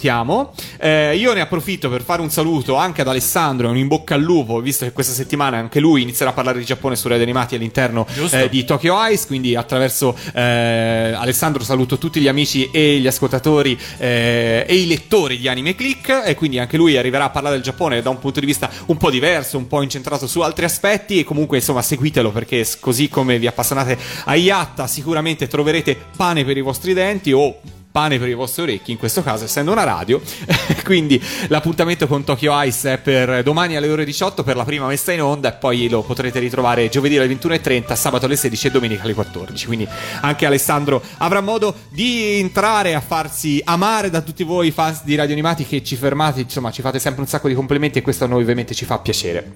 [0.80, 4.22] Eh, io ne approfitto per fare un saluto anche ad Alessandro un in bocca al
[4.22, 7.56] lupo, visto che questa settimana anche lui inizierà a parlare di Giappone su Radio Animati
[7.56, 13.08] all'interno eh, di Tokyo Ice, quindi attraverso eh, Alessandro saluto tutti gli amici e gli
[13.08, 17.56] ascoltatori eh, e i lettori di Anime Click e quindi anche lui arriverà a parlare
[17.56, 20.66] del Giappone da un punto di vista un po' diverso, un po' incentrato su altri
[20.66, 26.46] aspetti e comunque insomma seguitelo perché così come vi appassionate a Yatta sicuramente troverete pane
[26.46, 27.60] per i vostri denti o
[27.94, 30.20] pane per i vostri orecchi, in questo caso essendo una radio.
[30.84, 35.12] Quindi l'appuntamento con Tokyo Ice è per domani alle ore 18 per la prima messa
[35.12, 39.04] in onda e poi lo potrete ritrovare giovedì alle 21.30, sabato alle 16 e domenica
[39.04, 39.68] alle 14.
[39.68, 39.88] Quindi
[40.22, 45.34] anche Alessandro avrà modo di entrare a farsi amare da tutti voi fans di radio
[45.34, 48.28] animati che ci fermate, insomma ci fate sempre un sacco di complimenti e questo a
[48.28, 49.52] noi ovviamente ci fa piacere.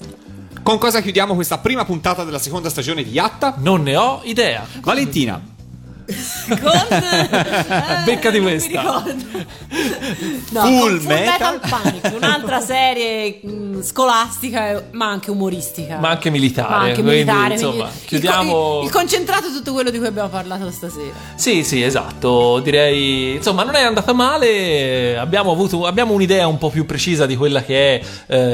[0.62, 3.56] Con cosa chiudiamo questa prima puntata della seconda stagione di Yatta?
[3.58, 4.64] Non ne ho idea.
[4.82, 5.56] Valentina.
[6.48, 7.28] Con eh,
[8.06, 8.82] Becca di non mi questa.
[10.52, 11.60] No, Full Full Metal.
[11.60, 15.98] Metal Panic, un'altra serie mh, scolastica eh, ma anche umoristica.
[15.98, 16.70] Ma anche militare.
[16.70, 17.54] Ma anche quindi, militare.
[17.56, 18.80] insomma, quindi il- chiudiamo.
[18.80, 21.12] Il, il concentrato è tutto quello di cui abbiamo parlato stasera.
[21.36, 22.60] Sì, sì, esatto.
[22.60, 25.18] Direi, insomma, non è andata male.
[25.18, 28.06] Abbiamo avuto abbiamo un'idea un po' più precisa di quella che è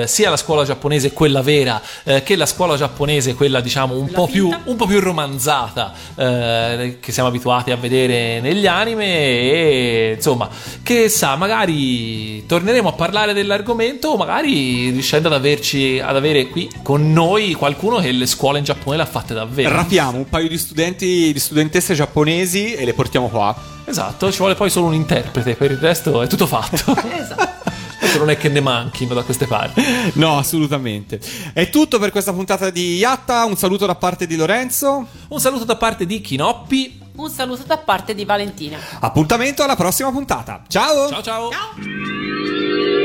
[0.01, 4.09] eh, sia la scuola giapponese, quella vera, eh, che la scuola giapponese, quella diciamo un,
[4.09, 9.05] po più, un po' più romanzata, eh, che siamo abituati a vedere negli anime.
[9.05, 10.49] E insomma,
[10.81, 16.69] che sa, magari torneremo a parlare dell'argomento, o magari riuscendo ad averci ad avere qui
[16.81, 19.69] con noi qualcuno che le scuole in Giappone le ha fatte davvero.
[19.69, 23.55] Rapiamo un paio di studenti, di studentesse giapponesi e le portiamo qua.
[23.85, 26.95] Esatto, ci vuole poi solo un interprete, per il resto è tutto fatto.
[27.23, 27.62] Esatto.
[28.03, 29.81] Adesso non è che ne manchino da queste parti.
[30.15, 31.21] No, assolutamente.
[31.53, 33.45] È tutto per questa puntata di Yatta.
[33.45, 35.07] Un saluto da parte di Lorenzo.
[35.29, 36.99] Un saluto da parte di Kinoppi.
[37.15, 38.77] Un saluto da parte di Valentina.
[38.99, 40.63] Appuntamento alla prossima puntata.
[40.67, 41.07] Ciao!
[41.07, 41.49] Ciao ciao.
[41.49, 43.02] Ciao.